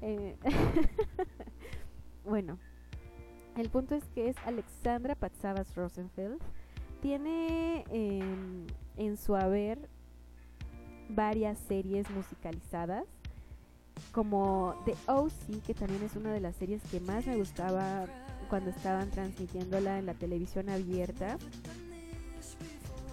[0.00, 0.36] Eh,
[2.24, 2.58] bueno,
[3.56, 6.40] el punto es que es Alexandra Patsavas Rosenfeld.
[7.00, 8.66] Tiene em,
[8.96, 9.88] en su haber
[11.08, 13.04] varias series musicalizadas,
[14.12, 18.06] como The O.C., que también es una de las series que más me gustaba
[18.48, 21.38] cuando estaban transmitiéndola en la televisión abierta.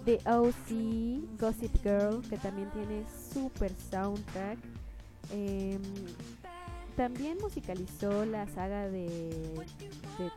[0.06, 4.60] The OC, Gossip Girl, que también tiene super soundtrack.
[5.32, 5.82] Em,
[6.98, 9.66] también musicalizó la saga de,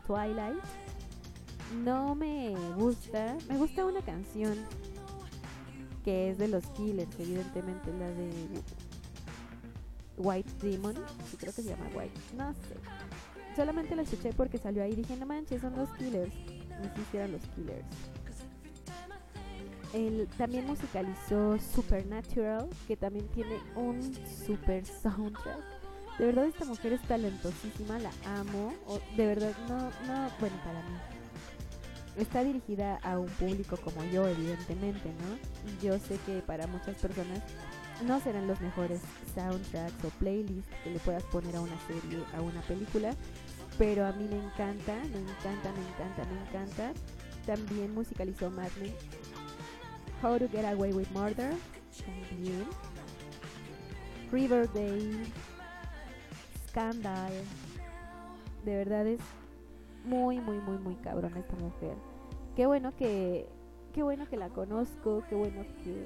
[0.05, 0.63] Twilight.
[1.83, 4.55] No me gusta, me gusta una canción
[6.05, 8.31] que es de los Killers, evidentemente, la de
[10.17, 10.95] White Demon,
[11.37, 13.55] creo que se llama White, no sé.
[13.57, 16.33] Solamente la escuché porque salió ahí y dije, no manches, son los Killers.
[16.81, 17.85] No sé si eran los Killers.
[19.93, 24.01] Él también musicalizó Supernatural, que también tiene un
[24.45, 25.77] super soundtrack.
[26.19, 28.73] De verdad esta mujer es talentosísima, la amo.
[29.15, 30.97] de verdad, no, no, bueno, para mí.
[32.17, 35.81] Está dirigida a un público como yo, evidentemente, ¿no?
[35.83, 37.43] Yo sé que para muchas personas
[38.05, 39.01] no serán los mejores
[39.35, 43.13] soundtracks o playlists que le puedas poner a una serie, a una película,
[43.77, 46.93] pero a mí me encanta, me encanta, me encanta, me encanta.
[47.45, 48.93] También musicalizó Mad Men,
[50.21, 51.53] How to Get Away with Murder,
[52.29, 52.65] también.
[54.31, 55.25] Riverdale,
[56.67, 57.31] Scandal.
[58.65, 59.19] De verdad es
[60.03, 61.95] muy, muy, muy, muy cabrón esta mujer.
[62.55, 63.47] Qué bueno que,
[63.93, 66.05] qué bueno que la conozco, qué bueno que,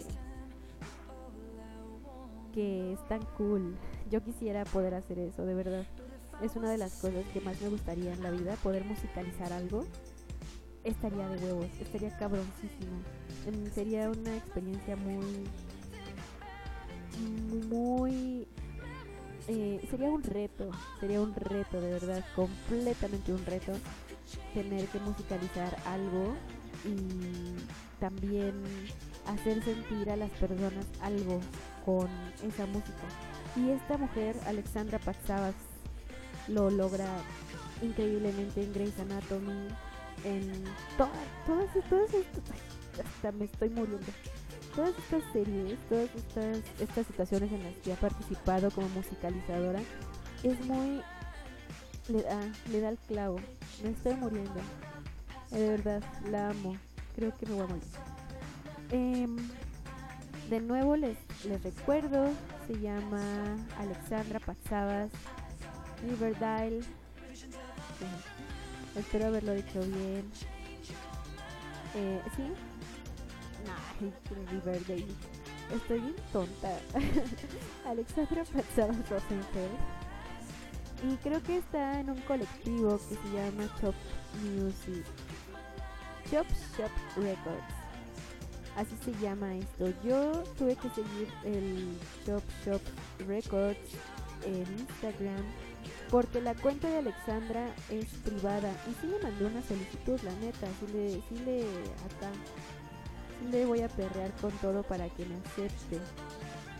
[2.53, 3.75] que es tan cool.
[4.09, 5.85] Yo quisiera poder hacer eso, de verdad.
[6.41, 9.85] es una de las cosas que más me gustaría en la vida, poder musicalizar algo.
[10.83, 13.01] Estaría de huevos, estaría cabroncísimo.
[13.45, 15.47] Em, sería una experiencia muy,
[17.69, 18.47] muy,
[19.47, 23.73] eh, sería un reto, sería un reto de verdad, completamente un reto
[24.53, 26.33] tener que musicalizar algo
[26.85, 28.53] y también
[29.27, 31.39] hacer sentir a las personas algo
[31.85, 32.07] con
[32.43, 33.03] esa música.
[33.55, 35.55] Y esta mujer, Alexandra Paxavas,
[36.47, 37.07] lo logra
[37.81, 39.67] increíblemente en Grey's Anatomy,
[40.23, 40.63] en
[40.97, 41.11] todas,
[41.45, 44.11] todas, todas estas, me estoy muriendo.
[44.75, 49.81] Todas estas series, todas estas, estas situaciones en las que ha participado como musicalizadora,
[50.43, 51.01] es muy...
[52.07, 52.39] Le da,
[52.71, 53.39] le da el clavo.
[53.83, 54.59] Me estoy muriendo.
[55.51, 56.77] De verdad, la amo.
[57.15, 57.83] Creo que me voy a morir.
[58.91, 59.37] Em,
[60.49, 62.29] de nuevo les, les recuerdo,
[62.67, 63.21] se llama
[63.77, 65.09] Alexandra Paxavas
[66.01, 66.81] Riverdale.
[68.95, 70.29] Espero haberlo dicho bien.
[71.95, 72.43] Eh, ¿Sí?
[73.65, 75.07] No, Riverdale.
[75.73, 76.79] Estoy bien tonta.
[77.85, 79.77] Alexandra Paxavas Rosenfeld.
[81.03, 83.95] Y creo que está en un colectivo que se llama Chop
[84.43, 85.05] Music.
[86.29, 86.45] Chop
[86.77, 87.81] Shop Records.
[88.75, 89.91] Así se llama esto.
[90.03, 92.81] Yo tuve que seguir el Chop Shop
[93.27, 93.79] Records
[94.45, 95.43] en Instagram
[96.11, 100.67] porque la cuenta de Alexandra es privada y sí le mandé una solicitud, la neta,
[100.79, 102.29] sí le, sí le acá,
[103.39, 105.99] sí le voy a perrear con todo para que me acepte.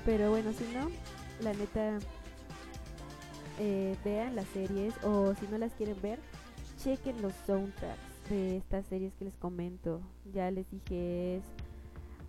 [0.05, 0.91] Pero bueno, si no,
[1.41, 1.99] la neta,
[3.59, 6.19] eh, vean las series o si no las quieren ver,
[6.77, 10.01] chequen los soundtracks de estas series que les comento.
[10.33, 11.43] Ya les dije es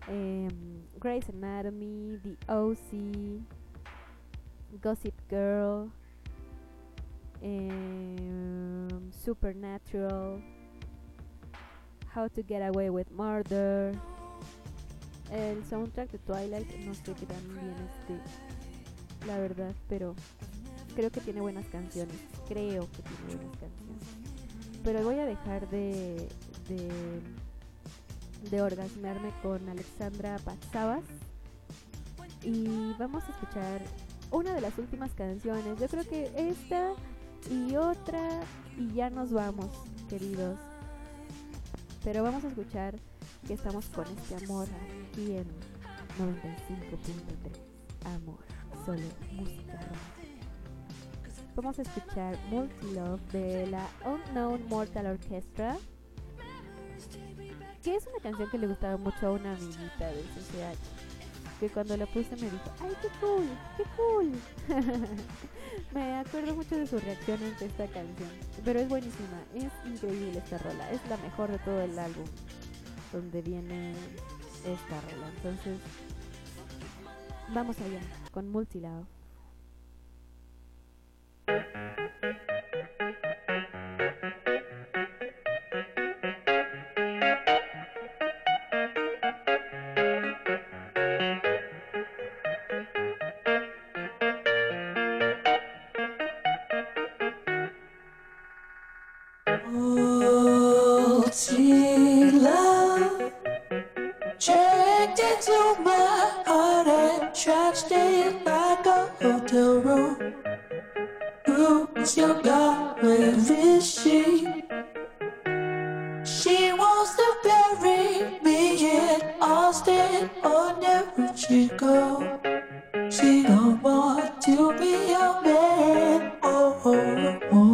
[0.08, 3.42] um, Grey's Anatomy, The OC,
[4.80, 5.90] Gossip Girl,
[7.42, 10.42] um, Supernatural,
[12.14, 13.94] How to Get Away with Murder,
[15.30, 20.14] el soundtrack de Twilight, no sé qué tan bien este, la verdad, pero
[20.94, 22.16] creo que tiene buenas canciones,
[22.48, 24.02] creo que tiene buenas canciones.
[24.84, 26.28] Pero voy a dejar de,
[26.68, 26.88] de
[28.50, 31.04] de orgasmearme con Alexandra Paxavas.
[32.42, 33.82] Y vamos a escuchar
[34.30, 35.78] una de las últimas canciones.
[35.78, 36.92] Yo creo que esta
[37.50, 38.40] y otra
[38.76, 39.70] y ya nos vamos,
[40.08, 40.58] queridos.
[42.04, 42.94] Pero vamos a escuchar
[43.46, 44.66] que estamos con este amor
[45.10, 45.46] aquí en
[46.18, 48.14] 95.3.
[48.16, 48.38] Amor,
[48.84, 49.78] solo música
[51.54, 55.76] Vamos a escuchar Multi Love de la Unknown Mortal Orchestra
[57.82, 61.11] que es una canción que le gustaba mucho a una amiguita del CCH.
[61.62, 63.46] Que cuando la puse me dijo, ¡ay, qué cool!
[63.76, 64.32] ¡Qué cool!
[65.94, 68.28] me acuerdo mucho de su reacción ante esta canción.
[68.64, 70.90] Pero es buenísima, es increíble esta rola.
[70.90, 72.24] Es la mejor de todo el álbum
[73.12, 73.92] donde viene
[74.66, 75.28] esta rola.
[75.36, 75.78] Entonces,
[77.54, 78.00] vamos allá
[78.32, 79.06] con Multilove.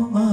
[0.01, 0.28] Oh.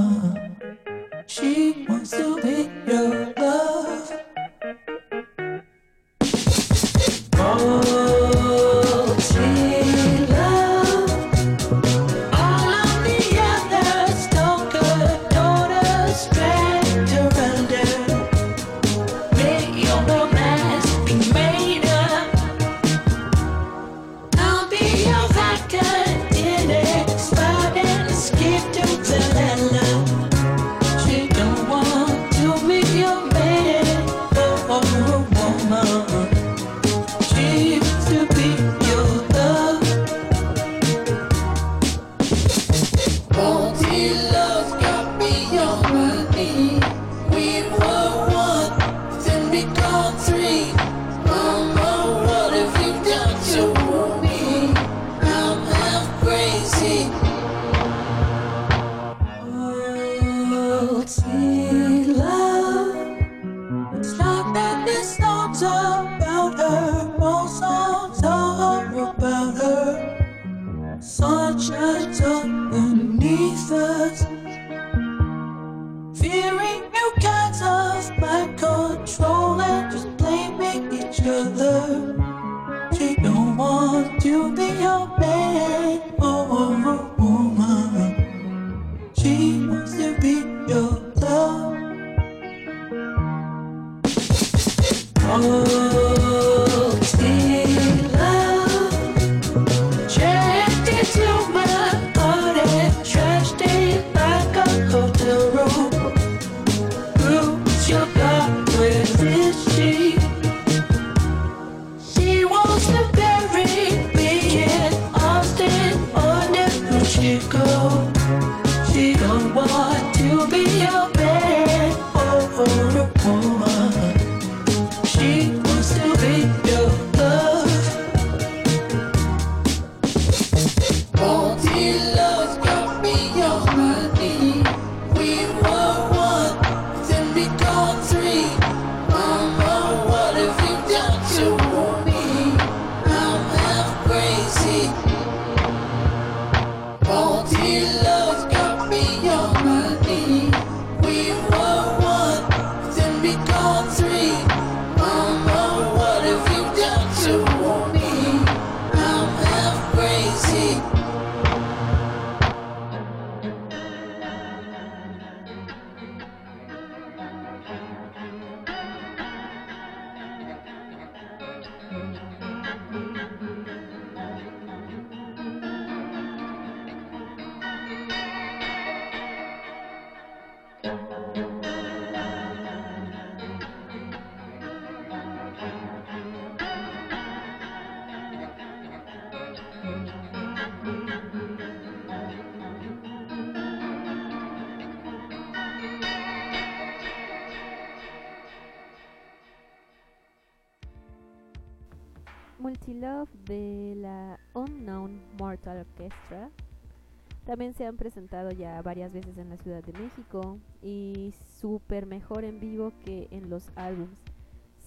[207.44, 212.44] También se han presentado ya varias veces en la Ciudad de México y súper mejor
[212.44, 214.18] en vivo que en los álbums,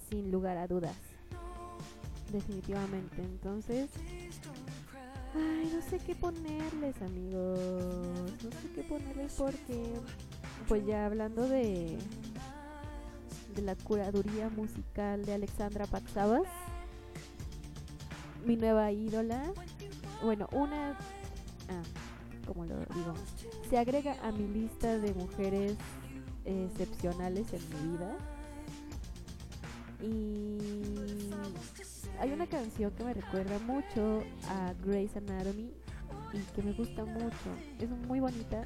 [0.09, 0.97] sin lugar a dudas.
[2.31, 3.21] Definitivamente.
[3.21, 3.89] Entonces,
[5.33, 7.59] ay, no sé qué ponerles, amigos.
[8.43, 9.93] No sé qué ponerles porque,
[10.67, 11.97] pues ya hablando de
[13.55, 16.47] de la curaduría musical de Alexandra Paxavas
[18.45, 19.51] mi nueva ídola.
[20.23, 20.91] Bueno, una.
[21.69, 21.83] Ah,
[22.45, 23.13] como lo digo.
[23.69, 25.75] Se agrega a mi lista de mujeres
[26.45, 28.17] excepcionales en mi vida.
[30.01, 31.29] Y
[32.19, 35.71] hay una canción que me recuerda mucho a Grey's Anatomy
[36.33, 37.49] y que me gusta mucho.
[37.79, 38.65] Es muy bonita,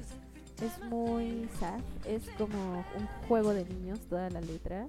[0.62, 4.86] es muy sad, es como un juego de niños toda la letra.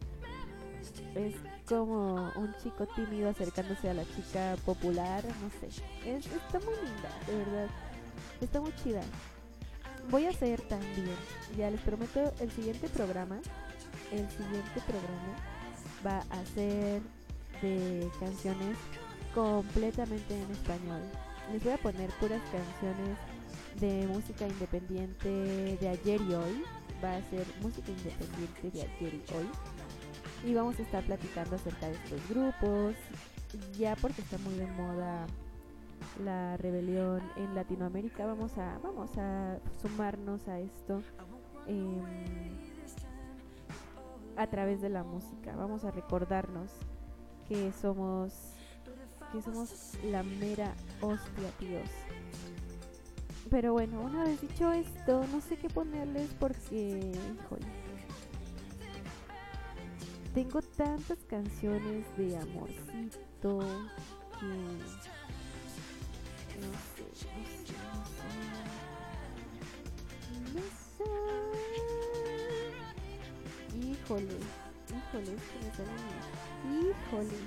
[1.15, 1.35] Es
[1.67, 5.67] como un chico tímido acercándose a la chica popular, no sé.
[6.05, 7.67] Es, está muy linda, de verdad.
[8.41, 9.01] Está muy chida.
[10.09, 11.09] Voy a hacer también,
[11.57, 13.39] ya les prometo, el siguiente programa,
[14.11, 15.35] el siguiente programa
[16.05, 17.01] va a ser
[17.61, 18.77] de canciones
[19.33, 21.01] completamente en español.
[21.51, 23.17] Les voy a poner puras canciones
[23.79, 26.63] de música independiente de ayer y hoy.
[27.03, 29.49] Va a ser música independiente de ayer y hoy
[30.45, 32.95] y vamos a estar platicando acerca de estos grupos,
[33.77, 35.25] ya porque está muy de moda
[36.23, 41.01] la rebelión en Latinoamérica, vamos a, vamos a sumarnos a esto
[41.67, 42.03] em,
[44.37, 46.69] a través de la música, vamos a recordarnos
[47.47, 48.51] que somos
[49.31, 51.89] que somos la mera hostia, tíos.
[53.49, 57.84] Pero bueno, una vez dicho esto, no sé qué ponerles porque, híjole,
[60.35, 63.59] tengo tantas canciones de amorcito
[64.37, 64.47] que
[66.59, 67.05] no sé,
[70.53, 71.05] no sé.
[73.77, 74.37] Híjole,
[74.89, 76.03] híjole, es que me salen.
[76.69, 77.39] Híjole.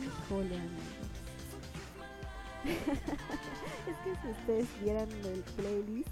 [0.00, 1.10] Híjole, amigos.
[3.86, 6.08] es que si ustedes vieran el playlist,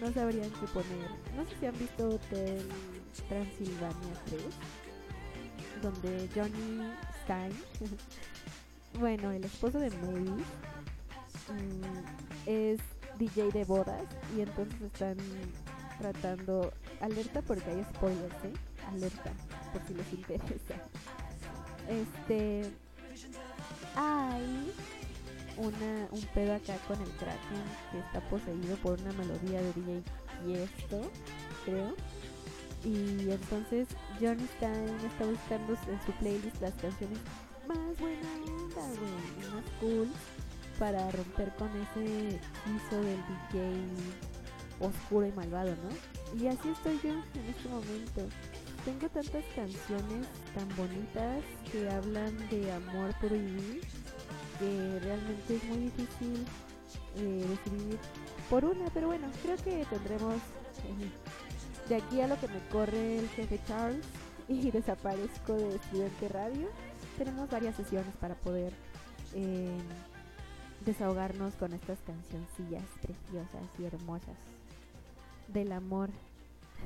[0.00, 1.10] no sabrían qué poner.
[1.36, 2.64] No sé si han visto Hotel
[3.22, 4.42] Transilvania 3,
[5.82, 6.92] donde Johnny
[7.22, 7.52] Stein,
[8.98, 10.30] bueno, el esposo de Mary,
[11.48, 11.82] mm,
[12.46, 12.80] es
[13.18, 14.04] DJ de bodas
[14.36, 15.16] y entonces están
[15.98, 18.52] tratando, alerta porque hay spoilers, ¿eh?
[18.88, 19.32] Alerta,
[19.72, 20.74] por si les interesa.
[21.88, 22.70] Este,
[23.96, 24.72] hay
[25.56, 30.02] una, un pedo acá con el Kraken que está poseído por una melodía de DJ
[30.44, 31.10] Tiesto,
[31.64, 31.94] creo.
[32.88, 33.86] Y entonces
[34.18, 37.18] Johnny Stein está buscando en su playlist las canciones
[37.66, 38.80] más buena onda,
[39.52, 40.08] más cool
[40.78, 43.74] para romper con ese hechizo del DJ
[44.80, 46.40] oscuro y malvado, ¿no?
[46.40, 48.22] Y así estoy yo en este momento.
[48.86, 53.80] Tengo tantas canciones tan bonitas que hablan de amor y vivir
[54.58, 56.46] que realmente es muy difícil
[57.16, 57.98] eh, decidir
[58.48, 61.10] por una, pero bueno, creo que tendremos eh,
[61.88, 64.04] de aquí a lo que me corre el jefe Charles
[64.46, 66.68] y desaparezco de estudiante radio,
[67.16, 68.72] tenemos varias sesiones para poder
[69.34, 69.78] eh,
[70.84, 74.36] desahogarnos con estas cancioncillas preciosas y hermosas
[75.48, 76.10] del amor.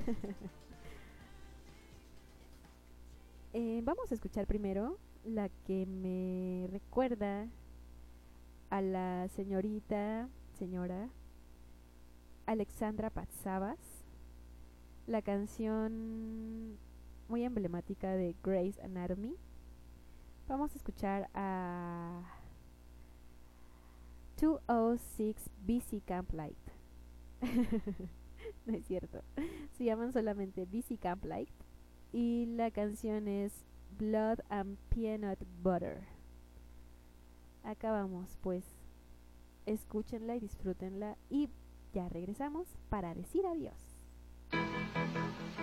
[3.54, 4.96] Eh, vamos a escuchar primero
[5.26, 7.46] la que me recuerda
[8.70, 10.26] a la señorita,
[10.58, 11.10] señora
[12.46, 13.91] Alexandra Patsavas,
[15.06, 16.78] la canción
[17.28, 19.36] muy emblemática de Grey's Anatomy.
[20.48, 22.22] Vamos a escuchar a
[24.40, 26.58] 206 BC Camp Light.
[28.66, 29.22] no es cierto.
[29.72, 31.50] Se llaman solamente BC Camp Light.
[32.12, 33.64] Y la canción es
[33.98, 36.02] Blood and Peanut Butter.
[37.62, 38.64] Acá vamos, pues.
[39.66, 41.16] Escúchenla y disfrútenla.
[41.30, 41.48] Y
[41.92, 43.91] ya regresamos para decir adiós.
[44.52, 45.61] うん。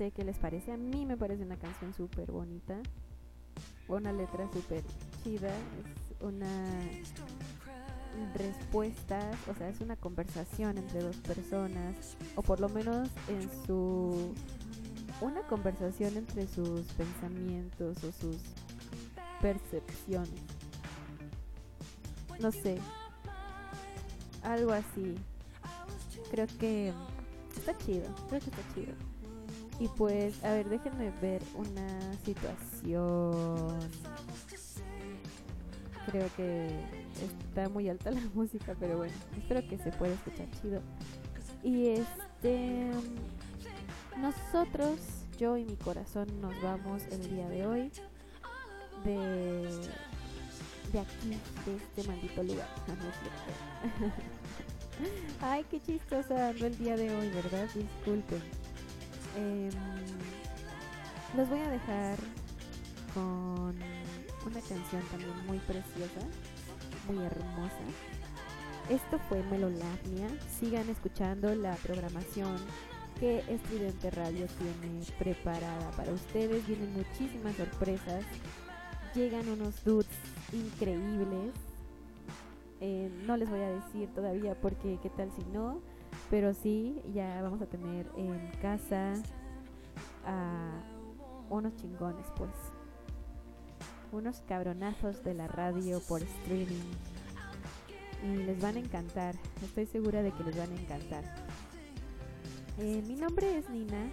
[0.00, 0.72] Sé qué les parece.
[0.72, 2.80] A mí me parece una canción súper bonita.
[3.86, 4.82] Una letra súper
[5.22, 5.50] chida.
[5.50, 6.48] Es una
[8.34, 12.16] respuesta, o sea, es una conversación entre dos personas.
[12.34, 14.32] O por lo menos en su...
[15.20, 18.38] Una conversación entre sus pensamientos o sus
[19.42, 20.40] percepciones.
[22.40, 22.78] No sé.
[24.42, 25.14] Algo así.
[26.30, 26.90] Creo que
[27.54, 28.06] está chido.
[28.30, 29.09] Creo que está chido.
[29.80, 33.78] Y pues, a ver, déjenme ver una situación.
[36.06, 36.68] Creo que
[37.24, 40.82] está muy alta la música, pero bueno, espero que se pueda escuchar chido.
[41.64, 42.90] Y este.
[44.18, 44.98] Nosotros,
[45.38, 47.90] yo y mi corazón, nos vamos el día de hoy
[49.04, 49.66] de,
[50.92, 51.30] de aquí,
[51.64, 52.68] de este maldito lugar.
[55.40, 57.66] Ay, qué chistosa el día de hoy, ¿verdad?
[57.74, 58.59] Disculpen.
[59.36, 59.70] Em,
[61.36, 62.18] los voy a dejar
[63.14, 63.76] con
[64.46, 66.20] una canción también muy preciosa,
[67.06, 67.84] muy hermosa.
[68.88, 70.28] Esto fue Melolagnia.
[70.58, 72.56] Sigan escuchando la programación
[73.20, 76.66] que Estudiante Radio tiene preparada para ustedes.
[76.66, 78.24] Vienen muchísimas sorpresas.
[79.14, 80.08] Llegan unos dudes
[80.52, 81.52] increíbles.
[82.80, 85.82] Eh, no les voy a decir todavía porque qué tal si no,
[86.30, 89.14] pero sí, ya vamos a tener en casa
[90.24, 90.80] a
[91.50, 92.50] unos chingones, pues.
[94.12, 96.94] Unos cabronazos de la radio por streaming.
[98.22, 101.24] Y les van a encantar, estoy segura de que les van a encantar.
[102.78, 104.08] Eh, mi nombre es Nina.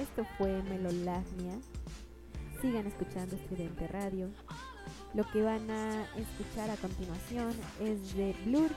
[0.00, 1.54] Esto fue Melolagnia.
[2.60, 4.28] Sigan escuchando Estudiante Radio.
[5.14, 8.70] Lo que van a escuchar a continuación es de Blur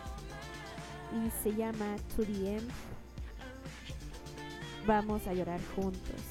[1.13, 2.69] y se llama To the End.
[4.85, 6.21] Vamos a llorar juntos.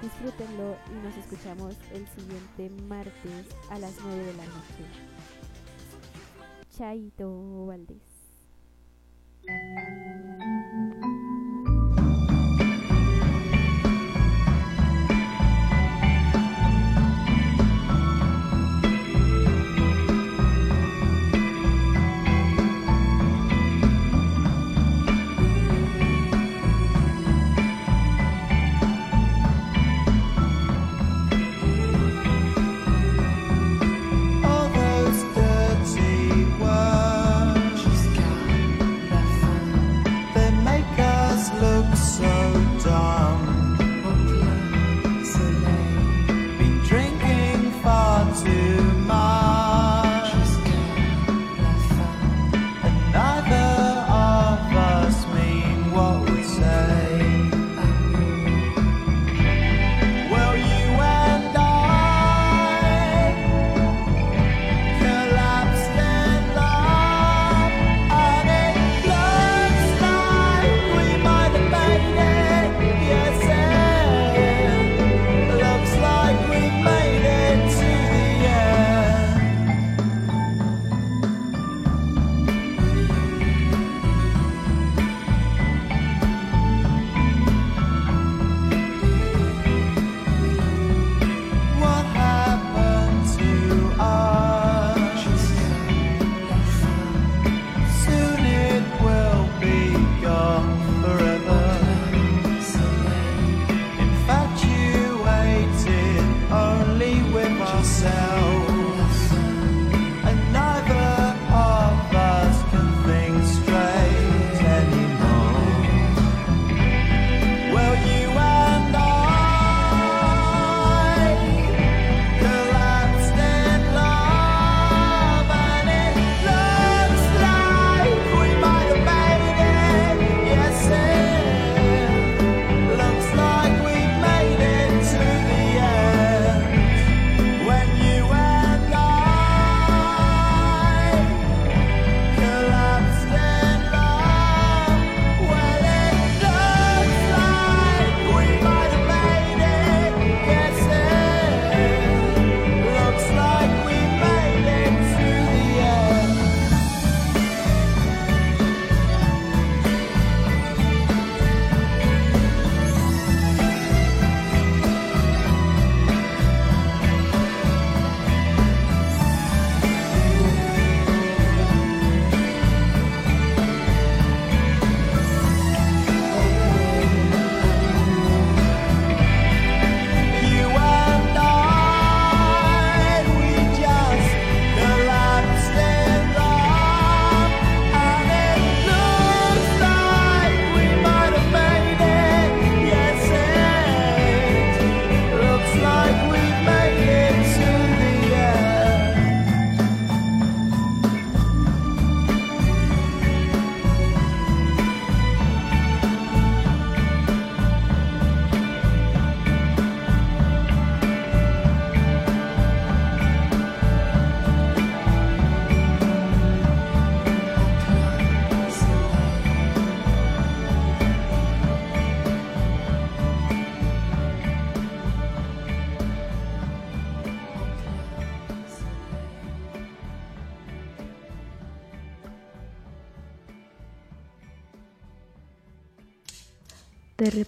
[0.00, 4.84] Disfrútenlo y nos escuchamos el siguiente martes a las 9 de la noche.
[6.70, 8.02] Chaito Valdés.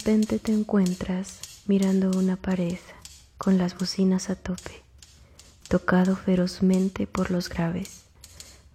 [0.00, 2.78] Repente te encuentras mirando una pared
[3.36, 4.82] con las bocinas a tope,
[5.68, 8.00] tocado ferozmente por los graves,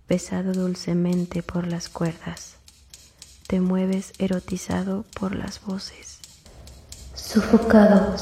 [0.07, 2.57] besado dulcemente por las cuerdas.
[3.47, 6.19] Te mueves erotizado por las voces.
[7.15, 8.15] Sofocado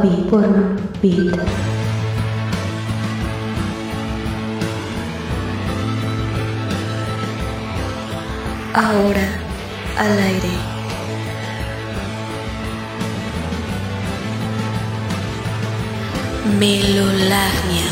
[0.00, 1.38] beat por un beat.
[8.72, 9.28] Ahora
[9.98, 10.73] al aire.
[16.44, 17.88] Melolagnia.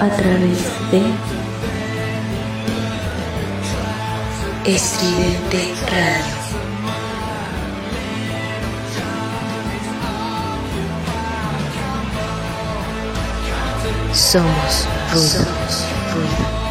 [0.00, 0.58] A través
[0.90, 1.02] de
[4.64, 6.42] Estridente Radio.
[14.14, 15.28] Somos ruido.
[15.28, 16.61] Somos ruido.